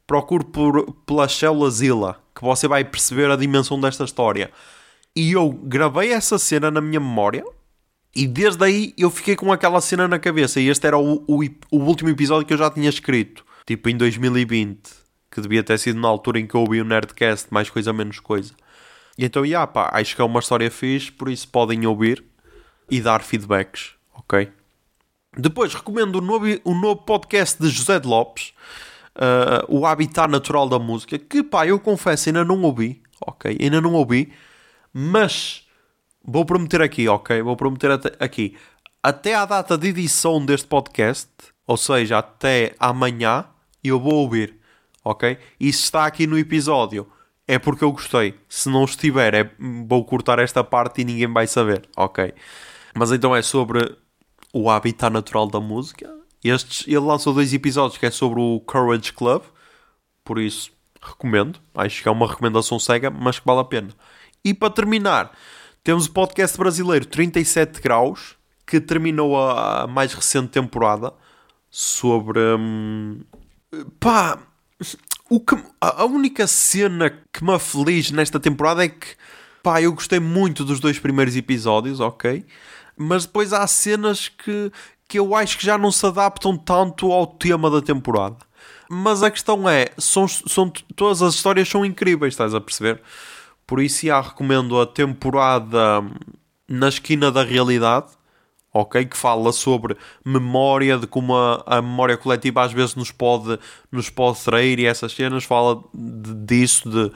procure 0.06 0.44
por, 0.44 0.92
pela 1.04 1.28
célula 1.28 1.68
Zilla, 1.68 2.20
que 2.32 2.42
você 2.42 2.68
vai 2.68 2.84
perceber 2.84 3.28
a 3.28 3.34
dimensão 3.34 3.80
desta 3.80 4.04
história. 4.04 4.52
E 5.16 5.32
eu 5.32 5.50
gravei 5.50 6.12
essa 6.12 6.38
cena 6.38 6.70
na 6.70 6.80
minha 6.80 7.00
memória, 7.00 7.44
e 8.14 8.26
desde 8.26 8.64
aí 8.64 8.94
eu 8.96 9.10
fiquei 9.10 9.34
com 9.34 9.52
aquela 9.52 9.80
cena 9.80 10.06
na 10.06 10.18
cabeça. 10.18 10.60
E 10.60 10.68
este 10.68 10.86
era 10.86 10.96
o, 10.96 11.24
o, 11.26 11.42
o, 11.70 11.78
último 11.78 12.10
episódio 12.10 12.46
que 12.46 12.52
eu 12.52 12.58
já 12.58 12.70
tinha 12.70 12.88
escrito. 12.88 13.44
Tipo 13.66 13.88
em 13.88 13.96
2020. 13.96 14.78
Que 15.30 15.40
devia 15.40 15.64
ter 15.64 15.78
sido 15.78 15.98
na 15.98 16.06
altura 16.06 16.38
em 16.38 16.46
que 16.46 16.54
eu 16.54 16.60
ouvi 16.60 16.80
o 16.80 16.84
Nerdcast, 16.84 17.48
mais 17.52 17.68
coisa 17.68 17.92
menos 17.92 18.20
coisa. 18.20 18.52
E 19.18 19.24
então, 19.24 19.44
yeah, 19.44 19.66
pá, 19.66 19.90
acho 19.92 20.14
que 20.14 20.22
é 20.22 20.24
uma 20.24 20.38
história 20.40 20.70
fixe, 20.70 21.10
por 21.10 21.28
isso 21.28 21.48
podem 21.48 21.84
ouvir 21.86 22.24
e 22.90 23.00
dar 23.00 23.22
feedbacks, 23.22 23.94
ok? 24.14 24.50
Depois 25.36 25.74
recomendo 25.74 26.16
o 26.16 26.20
novo, 26.20 26.46
o 26.64 26.74
novo 26.74 27.02
podcast 27.02 27.60
de 27.60 27.68
José 27.68 27.98
de 27.98 28.06
Lopes, 28.06 28.52
uh, 29.16 29.64
O 29.68 29.86
Habitat 29.86 30.30
Natural 30.30 30.68
da 30.68 30.78
Música, 30.78 31.18
que 31.18 31.42
pá, 31.42 31.66
eu 31.66 31.80
confesso, 31.80 32.28
ainda 32.28 32.44
não 32.44 32.62
ouvi, 32.62 33.02
ok? 33.20 33.56
Ainda 33.60 33.80
não 33.80 33.94
ouvi, 33.94 34.32
mas 34.92 35.63
Vou 36.26 36.44
prometer 36.44 36.80
aqui, 36.80 37.06
ok? 37.06 37.42
Vou 37.42 37.54
prometer 37.54 37.90
aqui. 38.18 38.56
Até 39.02 39.34
à 39.34 39.44
data 39.44 39.76
de 39.76 39.88
edição 39.88 40.44
deste 40.44 40.66
podcast, 40.66 41.28
ou 41.66 41.76
seja, 41.76 42.18
até 42.18 42.74
amanhã, 42.78 43.44
eu 43.82 44.00
vou 44.00 44.14
ouvir, 44.14 44.58
ok? 45.04 45.36
E 45.60 45.70
se 45.70 45.80
está 45.80 46.06
aqui 46.06 46.26
no 46.26 46.38
episódio, 46.38 47.06
é 47.46 47.58
porque 47.58 47.84
eu 47.84 47.92
gostei. 47.92 48.34
Se 48.48 48.70
não 48.70 48.84
estiver, 48.84 49.34
é, 49.34 49.50
vou 49.86 50.02
cortar 50.06 50.38
esta 50.38 50.64
parte 50.64 51.02
e 51.02 51.04
ninguém 51.04 51.30
vai 51.30 51.46
saber, 51.46 51.86
ok? 51.94 52.32
Mas 52.94 53.12
então 53.12 53.36
é 53.36 53.42
sobre 53.42 53.94
o 54.50 54.70
habitat 54.70 55.12
natural 55.12 55.46
da 55.46 55.60
música. 55.60 56.10
Estes, 56.42 56.86
ele 56.86 57.00
lançou 57.00 57.34
dois 57.34 57.52
episódios 57.52 57.98
que 57.98 58.06
é 58.06 58.10
sobre 58.10 58.40
o 58.40 58.60
Courage 58.60 59.12
Club, 59.12 59.42
por 60.24 60.38
isso 60.38 60.72
recomendo. 61.02 61.60
Acho 61.74 62.02
que 62.02 62.08
é 62.08 62.10
uma 62.10 62.26
recomendação 62.26 62.78
cega, 62.78 63.10
mas 63.10 63.38
que 63.38 63.44
vale 63.44 63.60
a 63.60 63.64
pena. 63.64 63.90
E 64.42 64.54
para 64.54 64.70
terminar, 64.70 65.32
temos 65.84 66.06
o 66.06 66.12
podcast 66.12 66.56
brasileiro 66.56 67.04
37 67.04 67.82
Graus, 67.82 68.36
que 68.66 68.80
terminou 68.80 69.38
a, 69.38 69.86
mais 69.86 70.14
recente 70.14 70.48
temporada 70.48 71.12
sobre. 71.70 72.40
Hum, 72.40 73.20
pá. 74.00 74.38
O 75.28 75.40
que, 75.40 75.56
a 75.80 76.04
única 76.04 76.46
cena 76.46 77.10
que 77.32 77.44
me 77.44 77.52
aflige 77.52 78.14
nesta 78.14 78.40
temporada 78.40 78.82
é 78.82 78.88
que. 78.88 79.08
Pá, 79.62 79.80
eu 79.80 79.92
gostei 79.92 80.18
muito 80.18 80.64
dos 80.64 80.80
dois 80.80 80.98
primeiros 80.98 81.36
episódios, 81.36 82.00
ok? 82.00 82.44
Mas 82.96 83.26
depois 83.26 83.52
há 83.52 83.66
cenas 83.66 84.28
que, 84.28 84.72
que 85.06 85.18
eu 85.18 85.34
acho 85.34 85.58
que 85.58 85.66
já 85.66 85.76
não 85.76 85.92
se 85.92 86.04
adaptam 86.06 86.56
tanto 86.56 87.12
ao 87.12 87.26
tema 87.26 87.70
da 87.70 87.82
temporada. 87.82 88.36
Mas 88.88 89.22
a 89.22 89.30
questão 89.30 89.68
é, 89.68 89.88
são, 89.98 90.28
são, 90.28 90.70
todas 90.94 91.22
as 91.22 91.34
histórias 91.34 91.68
são 91.68 91.84
incríveis, 91.84 92.34
estás 92.34 92.54
a 92.54 92.60
perceber? 92.60 93.02
Por 93.66 93.80
isso, 93.80 94.06
já 94.06 94.20
recomendo 94.20 94.80
a 94.80 94.86
temporada 94.86 96.02
Na 96.68 96.88
Esquina 96.88 97.30
da 97.30 97.42
Realidade, 97.42 98.08
ok? 98.72 99.04
Que 99.06 99.16
fala 99.16 99.52
sobre 99.52 99.96
memória, 100.24 100.98
de 100.98 101.06
como 101.06 101.34
a, 101.36 101.62
a, 101.64 101.80
memória 101.80 102.16
coletiva 102.16 102.62
às 102.62 102.72
vezes 102.72 102.96
nos 102.96 103.12
pode, 103.12 103.58
nos 103.90 104.10
pode 104.10 104.42
trair 104.42 104.78
e 104.80 104.86
essas 104.86 105.12
cenas. 105.12 105.44
Fala 105.44 105.82
de, 105.94 106.34
disso, 106.34 106.90
de, 106.90 107.12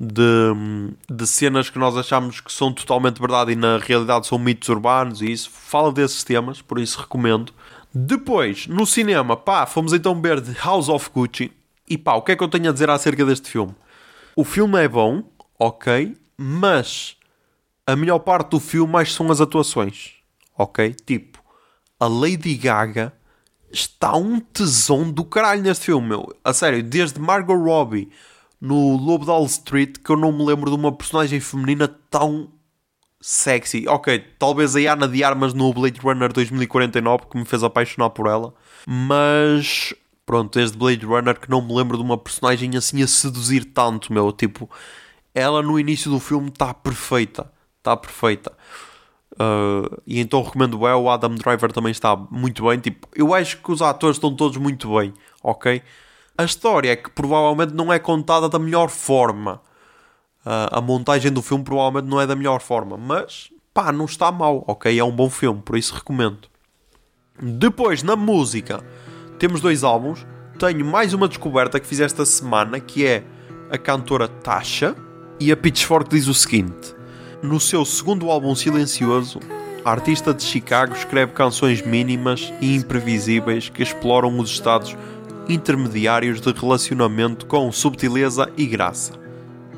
de, 0.00 1.14
de, 1.14 1.26
cenas 1.26 1.68
que 1.70 1.78
nós 1.78 1.96
achamos 1.96 2.40
que 2.40 2.50
são 2.50 2.72
totalmente 2.72 3.20
verdade 3.20 3.52
e 3.52 3.56
na 3.56 3.78
realidade 3.78 4.26
são 4.26 4.38
mitos 4.38 4.68
urbanos 4.68 5.20
e 5.20 5.30
isso. 5.30 5.50
Fala 5.50 5.92
desses 5.92 6.24
temas, 6.24 6.62
por 6.62 6.78
isso 6.78 7.00
recomendo. 7.00 7.52
Depois, 7.94 8.66
no 8.66 8.86
cinema, 8.86 9.36
pá, 9.36 9.66
fomos 9.66 9.92
então 9.92 10.20
ver 10.20 10.40
The 10.40 10.54
House 10.62 10.88
of 10.88 11.10
Gucci. 11.14 11.52
E 11.88 11.96
pá, 11.96 12.14
o 12.14 12.22
que 12.22 12.32
é 12.32 12.36
que 12.36 12.42
eu 12.42 12.48
tenho 12.48 12.68
a 12.68 12.72
dizer 12.72 12.90
acerca 12.90 13.24
deste 13.24 13.48
filme? 13.48 13.74
O 14.34 14.44
filme 14.44 14.82
é 14.82 14.88
bom, 14.88 15.22
ok, 15.58 16.16
mas 16.36 17.16
a 17.86 17.94
melhor 17.94 18.18
parte 18.20 18.50
do 18.50 18.60
filme 18.60 18.92
mais 18.92 19.12
são 19.12 19.30
as 19.30 19.40
atuações, 19.40 20.14
ok? 20.56 20.94
Tipo, 20.94 21.42
a 21.98 22.06
Lady 22.06 22.54
Gaga 22.54 23.12
está 23.70 24.16
um 24.16 24.40
tesão 24.40 25.10
do 25.10 25.24
caralho 25.24 25.62
neste 25.62 25.86
filme, 25.86 26.08
meu. 26.08 26.34
A 26.44 26.52
sério, 26.52 26.82
desde 26.82 27.20
Margot 27.20 27.56
Robbie 27.56 28.10
no 28.60 28.96
Lobo 28.96 29.24
de 29.24 29.50
Street 29.50 29.98
que 30.02 30.10
eu 30.10 30.16
não 30.16 30.32
me 30.32 30.44
lembro 30.44 30.70
de 30.70 30.76
uma 30.76 30.92
personagem 30.92 31.40
feminina 31.40 31.88
tão 32.10 32.50
sexy. 33.20 33.86
Ok, 33.88 34.18
talvez 34.38 34.76
a 34.76 34.92
Ana 34.92 35.08
de 35.08 35.22
Armas 35.22 35.52
no 35.54 35.72
Blade 35.72 36.00
Runner 36.00 36.32
2049 36.32 37.26
que 37.30 37.38
me 37.38 37.44
fez 37.44 37.62
apaixonar 37.62 38.10
por 38.10 38.26
ela, 38.26 38.54
mas 38.86 39.94
pronto, 40.24 40.58
desde 40.58 40.76
Blade 40.76 41.04
Runner 41.04 41.38
que 41.38 41.50
não 41.50 41.62
me 41.62 41.74
lembro 41.74 41.96
de 41.96 42.02
uma 42.02 42.18
personagem 42.18 42.76
assim 42.76 43.02
a 43.02 43.06
seduzir 43.06 43.64
tanto, 43.64 44.12
meu. 44.12 44.32
Tipo, 44.32 44.70
ela 45.36 45.60
no 45.60 45.78
início 45.78 46.10
do 46.10 46.18
filme 46.18 46.48
está 46.48 46.72
perfeita. 46.72 47.52
Está 47.76 47.94
perfeita. 47.94 48.52
Uh, 49.34 50.00
e 50.06 50.18
então 50.18 50.42
recomendo 50.42 50.86
é 50.86 50.96
o 50.96 51.10
Adam 51.10 51.34
Driver 51.34 51.70
também 51.70 51.90
está 51.90 52.16
muito 52.16 52.66
bem. 52.66 52.78
Tipo, 52.78 53.06
eu 53.14 53.34
acho 53.34 53.58
que 53.58 53.70
os 53.70 53.82
atores 53.82 54.16
estão 54.16 54.34
todos 54.34 54.56
muito 54.56 54.96
bem, 54.96 55.12
ok? 55.42 55.82
A 56.38 56.44
história 56.44 56.90
é 56.90 56.96
que 56.96 57.10
provavelmente 57.10 57.74
não 57.74 57.92
é 57.92 57.98
contada 57.98 58.48
da 58.48 58.58
melhor 58.58 58.88
forma. 58.88 59.60
Uh, 60.40 60.72
a 60.72 60.80
montagem 60.80 61.30
do 61.30 61.42
filme 61.42 61.62
provavelmente 61.62 62.08
não 62.08 62.18
é 62.18 62.26
da 62.26 62.34
melhor 62.34 62.62
forma, 62.62 62.96
mas 62.96 63.50
pá, 63.74 63.92
não 63.92 64.06
está 64.06 64.32
mal, 64.32 64.64
ok? 64.66 64.98
É 64.98 65.04
um 65.04 65.12
bom 65.12 65.28
filme, 65.28 65.60
por 65.60 65.76
isso 65.76 65.94
recomendo. 65.94 66.48
Depois, 67.38 68.02
na 68.02 68.16
música, 68.16 68.82
temos 69.38 69.60
dois 69.60 69.84
álbuns. 69.84 70.26
Tenho 70.58 70.86
mais 70.86 71.12
uma 71.12 71.28
descoberta 71.28 71.78
que 71.78 71.86
fiz 71.86 72.00
esta 72.00 72.24
semana 72.24 72.80
que 72.80 73.06
é 73.06 73.22
a 73.70 73.76
cantora 73.76 74.26
Tasha 74.26 74.96
e 75.38 75.52
a 75.52 75.56
Pitchfork 75.56 76.10
diz 76.10 76.26
o 76.28 76.34
seguinte: 76.34 76.94
No 77.42 77.60
seu 77.60 77.84
segundo 77.84 78.30
álbum 78.30 78.54
silencioso, 78.54 79.40
a 79.84 79.90
artista 79.90 80.32
de 80.32 80.42
Chicago 80.42 80.94
escreve 80.94 81.32
canções 81.32 81.82
mínimas 81.82 82.52
e 82.60 82.74
imprevisíveis 82.74 83.68
que 83.68 83.82
exploram 83.82 84.38
os 84.38 84.50
estados 84.50 84.96
intermediários 85.48 86.40
de 86.40 86.52
relacionamento 86.52 87.46
com 87.46 87.70
subtileza 87.70 88.50
e 88.56 88.66
graça. 88.66 89.12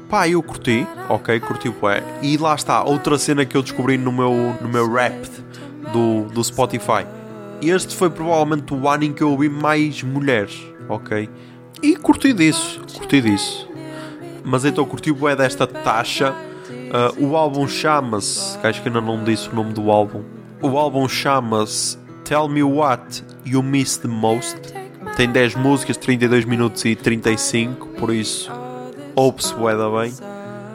Pá, 0.08 0.26
eu 0.26 0.42
curti, 0.42 0.86
ok, 1.10 1.38
curti 1.40 1.68
o 1.68 1.72
pé. 1.74 2.02
E 2.22 2.38
lá 2.38 2.54
está, 2.54 2.82
outra 2.82 3.18
cena 3.18 3.44
que 3.44 3.54
eu 3.54 3.62
descobri 3.62 3.98
no 3.98 4.10
meu, 4.10 4.56
no 4.62 4.68
meu 4.68 4.90
rap 4.90 5.28
do, 5.92 6.22
do 6.32 6.42
Spotify. 6.42 7.04
Este 7.60 7.94
foi 7.94 8.08
provavelmente 8.08 8.72
o 8.72 8.88
ano 8.88 9.04
em 9.04 9.12
que 9.12 9.22
eu 9.22 9.30
ouvi 9.30 9.50
mais 9.50 10.02
mulheres, 10.02 10.58
ok? 10.88 11.28
E 11.82 11.96
curti 11.96 12.32
disso, 12.32 12.80
curti 12.96 13.20
disso 13.20 13.67
mas 14.44 14.64
então 14.64 14.84
curti 14.84 15.10
o 15.10 15.36
desta 15.36 15.66
taxa. 15.66 16.34
Uh, 16.70 17.26
o 17.26 17.36
álbum 17.36 17.66
chama-se, 17.66 18.58
acho 18.66 18.82
que 18.82 18.88
ainda 18.88 19.00
não 19.00 19.22
disse 19.22 19.48
o 19.48 19.54
nome 19.54 19.72
do 19.72 19.90
álbum. 19.90 20.22
O 20.60 20.76
álbum 20.78 21.08
chama-se 21.08 21.98
Tell 22.24 22.48
Me 22.48 22.62
What 22.62 23.24
You 23.44 23.62
Miss 23.62 23.96
the 23.96 24.08
Most. 24.08 24.56
Tem 25.16 25.30
10 25.30 25.54
músicas, 25.56 25.96
32 25.96 26.44
minutos 26.44 26.84
e 26.84 26.94
35, 26.94 27.88
por 27.88 28.12
isso 28.12 28.50
ouve-se 29.14 29.52
bué 29.54 29.74
bem. 29.74 30.14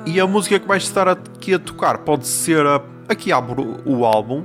E 0.05 0.19
a 0.19 0.27
música 0.27 0.59
que 0.59 0.67
vais 0.67 0.83
estar 0.83 1.07
aqui 1.07 1.53
a 1.53 1.59
tocar 1.59 1.99
pode 1.99 2.27
ser 2.27 2.65
a, 2.65 2.81
aqui 3.07 3.31
abro 3.31 3.77
o 3.85 4.05
álbum, 4.05 4.43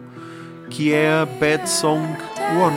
que 0.70 0.92
é 0.92 1.22
a 1.22 1.26
Bad 1.26 1.68
Song 1.68 2.06
One. 2.60 2.76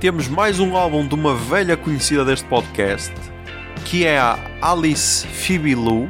temos 0.00 0.28
mais 0.28 0.58
um 0.58 0.74
álbum 0.74 1.06
de 1.06 1.14
uma 1.14 1.34
velha 1.34 1.76
conhecida 1.76 2.24
deste 2.24 2.46
podcast, 2.46 3.12
que 3.84 4.06
é 4.06 4.18
a 4.18 4.38
Alice 4.62 5.26
Phoebe 5.26 5.74
Lou, 5.74 6.08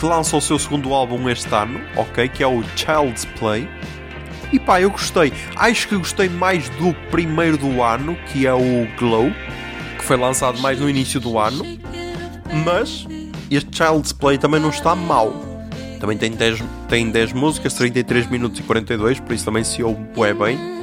que 0.00 0.06
lança 0.06 0.34
o 0.34 0.40
seu 0.40 0.58
segundo 0.58 0.94
álbum 0.94 1.28
este 1.28 1.54
ano, 1.54 1.78
ok? 1.94 2.26
Que 2.26 2.42
é 2.42 2.46
o 2.46 2.64
Child's 2.74 3.26
Play. 3.38 3.68
E 4.50 4.58
pá, 4.58 4.80
eu 4.80 4.90
gostei. 4.90 5.30
Acho 5.56 5.88
que 5.88 5.96
gostei 5.98 6.26
mais 6.30 6.70
do 6.70 6.94
primeiro 7.10 7.58
do 7.58 7.82
ano, 7.82 8.16
que 8.32 8.46
é 8.46 8.54
o 8.54 8.88
Glow, 8.98 9.30
que 9.98 10.04
foi 10.04 10.16
lançado 10.16 10.58
mais 10.60 10.80
no 10.80 10.88
início 10.88 11.20
do 11.20 11.38
ano. 11.38 11.66
Mas 12.64 13.06
este 13.50 13.76
Child's 13.76 14.12
Play 14.12 14.38
também 14.38 14.60
não 14.60 14.70
está 14.70 14.94
mal. 14.94 15.34
Também 16.00 16.16
tem 16.16 16.30
10, 16.30 16.62
tem 16.88 17.10
10 17.10 17.34
músicas, 17.34 17.74
33 17.74 18.26
minutos 18.30 18.58
e 18.58 18.62
42, 18.62 19.20
por 19.20 19.34
isso 19.34 19.44
também 19.44 19.64
se 19.64 19.82
ouve 19.82 20.00
bem. 20.38 20.75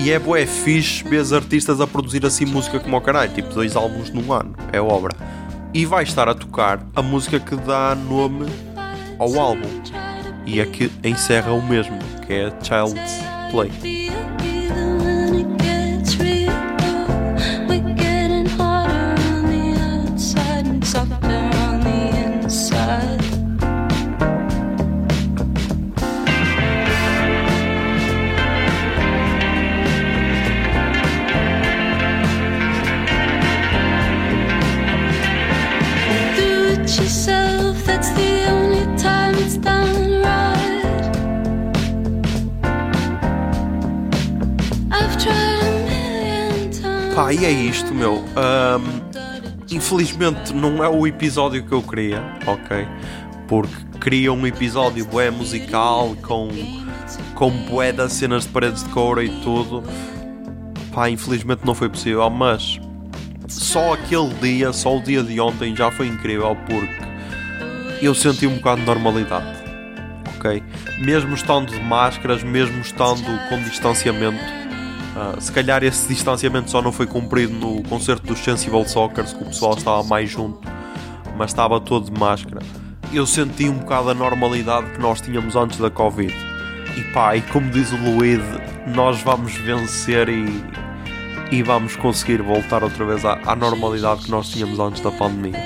E 0.00 0.10
é 0.10 0.18
bué 0.18 0.46
fixe 0.46 1.04
artistas 1.34 1.80
a 1.80 1.86
produzir 1.86 2.24
assim 2.26 2.44
música 2.44 2.78
como 2.80 2.96
o 2.96 3.00
caralho, 3.00 3.32
tipo 3.32 3.48
dois 3.54 3.76
álbuns 3.76 4.10
num 4.10 4.32
ano, 4.32 4.54
é 4.72 4.80
obra. 4.80 5.16
E 5.72 5.86
vai 5.86 6.04
estar 6.04 6.28
a 6.28 6.34
tocar 6.34 6.86
a 6.94 7.02
música 7.02 7.40
que 7.40 7.56
dá 7.56 7.94
nome 7.94 8.46
ao 9.18 9.38
álbum. 9.38 9.68
E 10.46 10.60
é 10.60 10.66
que 10.66 10.90
encerra 11.02 11.52
o 11.52 11.62
mesmo, 11.62 11.98
que 12.26 12.32
é 12.32 12.52
Child's 12.62 13.20
Play. 13.50 13.70
Pá, 47.24 47.32
e 47.32 47.42
é 47.42 47.50
isto, 47.50 47.94
meu. 47.94 48.22
Ahm, 48.36 48.84
infelizmente 49.70 50.52
não 50.52 50.84
é 50.84 50.88
o 50.90 51.06
episódio 51.06 51.64
que 51.64 51.72
eu 51.72 51.80
queria, 51.80 52.22
ok? 52.46 52.86
Porque 53.48 53.74
queria 53.98 54.30
um 54.30 54.46
episódio 54.46 55.06
bué 55.06 55.30
musical 55.30 56.14
com, 56.20 56.50
com 57.34 57.50
bué 57.50 57.92
das 57.92 58.12
cenas 58.12 58.42
de 58.42 58.50
paredes 58.50 58.84
de 58.84 58.90
couro 58.90 59.22
e 59.22 59.30
tudo. 59.40 59.82
Pá, 60.92 61.08
infelizmente 61.08 61.64
não 61.64 61.74
foi 61.74 61.88
possível, 61.88 62.28
mas 62.28 62.78
só 63.48 63.94
aquele 63.94 64.28
dia, 64.42 64.70
só 64.74 64.98
o 64.98 65.02
dia 65.02 65.22
de 65.22 65.40
ontem 65.40 65.74
já 65.74 65.90
foi 65.90 66.08
incrível 66.08 66.54
porque 66.66 68.04
eu 68.04 68.14
senti 68.14 68.46
um 68.46 68.56
bocado 68.56 68.82
de 68.82 68.86
normalidade, 68.86 69.46
ok? 70.36 70.62
Mesmo 70.98 71.32
estando 71.32 71.72
de 71.72 71.80
máscaras, 71.80 72.42
mesmo 72.42 72.82
estando 72.82 73.24
com 73.48 73.62
distanciamento. 73.62 74.63
Ah, 75.16 75.36
se 75.38 75.52
calhar 75.52 75.84
esse 75.84 76.08
distanciamento 76.08 76.70
só 76.70 76.82
não 76.82 76.90
foi 76.90 77.06
cumprido 77.06 77.54
no 77.54 77.82
concerto 77.84 78.26
dos 78.26 78.40
Sensible 78.40 78.86
Soccers, 78.88 79.32
que 79.32 79.42
o 79.42 79.46
pessoal 79.46 79.74
estava 79.74 80.02
mais 80.02 80.28
junto, 80.28 80.60
mas 81.36 81.50
estava 81.50 81.80
todo 81.80 82.10
de 82.10 82.18
máscara. 82.18 82.60
Eu 83.12 83.24
senti 83.26 83.68
um 83.68 83.78
bocado 83.78 84.10
a 84.10 84.14
normalidade 84.14 84.90
que 84.90 85.00
nós 85.00 85.20
tínhamos 85.20 85.54
antes 85.54 85.78
da 85.78 85.88
Covid. 85.88 86.34
E 86.96 87.02
pá, 87.12 87.36
e 87.36 87.42
como 87.42 87.70
diz 87.70 87.92
o 87.92 87.96
Luíde, 87.96 88.42
nós 88.88 89.20
vamos 89.22 89.54
vencer 89.54 90.28
e, 90.28 90.64
e 91.50 91.62
vamos 91.62 91.94
conseguir 91.94 92.42
voltar 92.42 92.82
outra 92.82 93.04
vez 93.04 93.24
à, 93.24 93.38
à 93.46 93.54
normalidade 93.54 94.24
que 94.24 94.30
nós 94.30 94.48
tínhamos 94.48 94.80
antes 94.80 95.00
da 95.00 95.12
pandemia. 95.12 95.58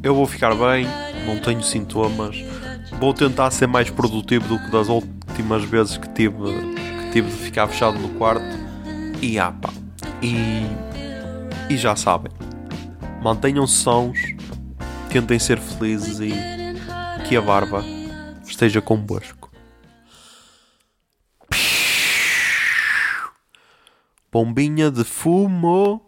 Eu 0.00 0.14
vou 0.14 0.26
ficar 0.26 0.54
bem, 0.54 0.86
não 1.26 1.38
tenho 1.38 1.62
sintomas, 1.62 2.36
vou 3.00 3.12
tentar 3.12 3.50
ser 3.50 3.66
mais 3.66 3.90
produtivo 3.90 4.46
do 4.46 4.58
que 4.60 4.70
das 4.70 4.88
últimas 4.88 5.64
vezes 5.64 5.96
que 5.96 6.08
tive, 6.10 6.36
tive 7.18 7.30
de 7.30 7.36
ficar 7.36 7.66
fechado 7.66 7.98
no 7.98 8.10
quarto. 8.10 8.44
E 9.20 9.38
ah 9.40 9.50
pá, 9.50 9.70
e, 10.22 10.62
e 11.68 11.76
já 11.76 11.96
sabem, 11.96 12.30
mantenham-se 13.20 13.82
sãos, 13.82 14.18
tentem 15.10 15.38
ser 15.38 15.58
felizes 15.58 16.20
e 16.20 16.32
que 17.26 17.36
a 17.36 17.40
barba 17.40 17.82
esteja 18.46 18.80
convosco. 18.80 19.50
Bombinha 24.30 24.88
de 24.88 25.02
fumo. 25.02 26.07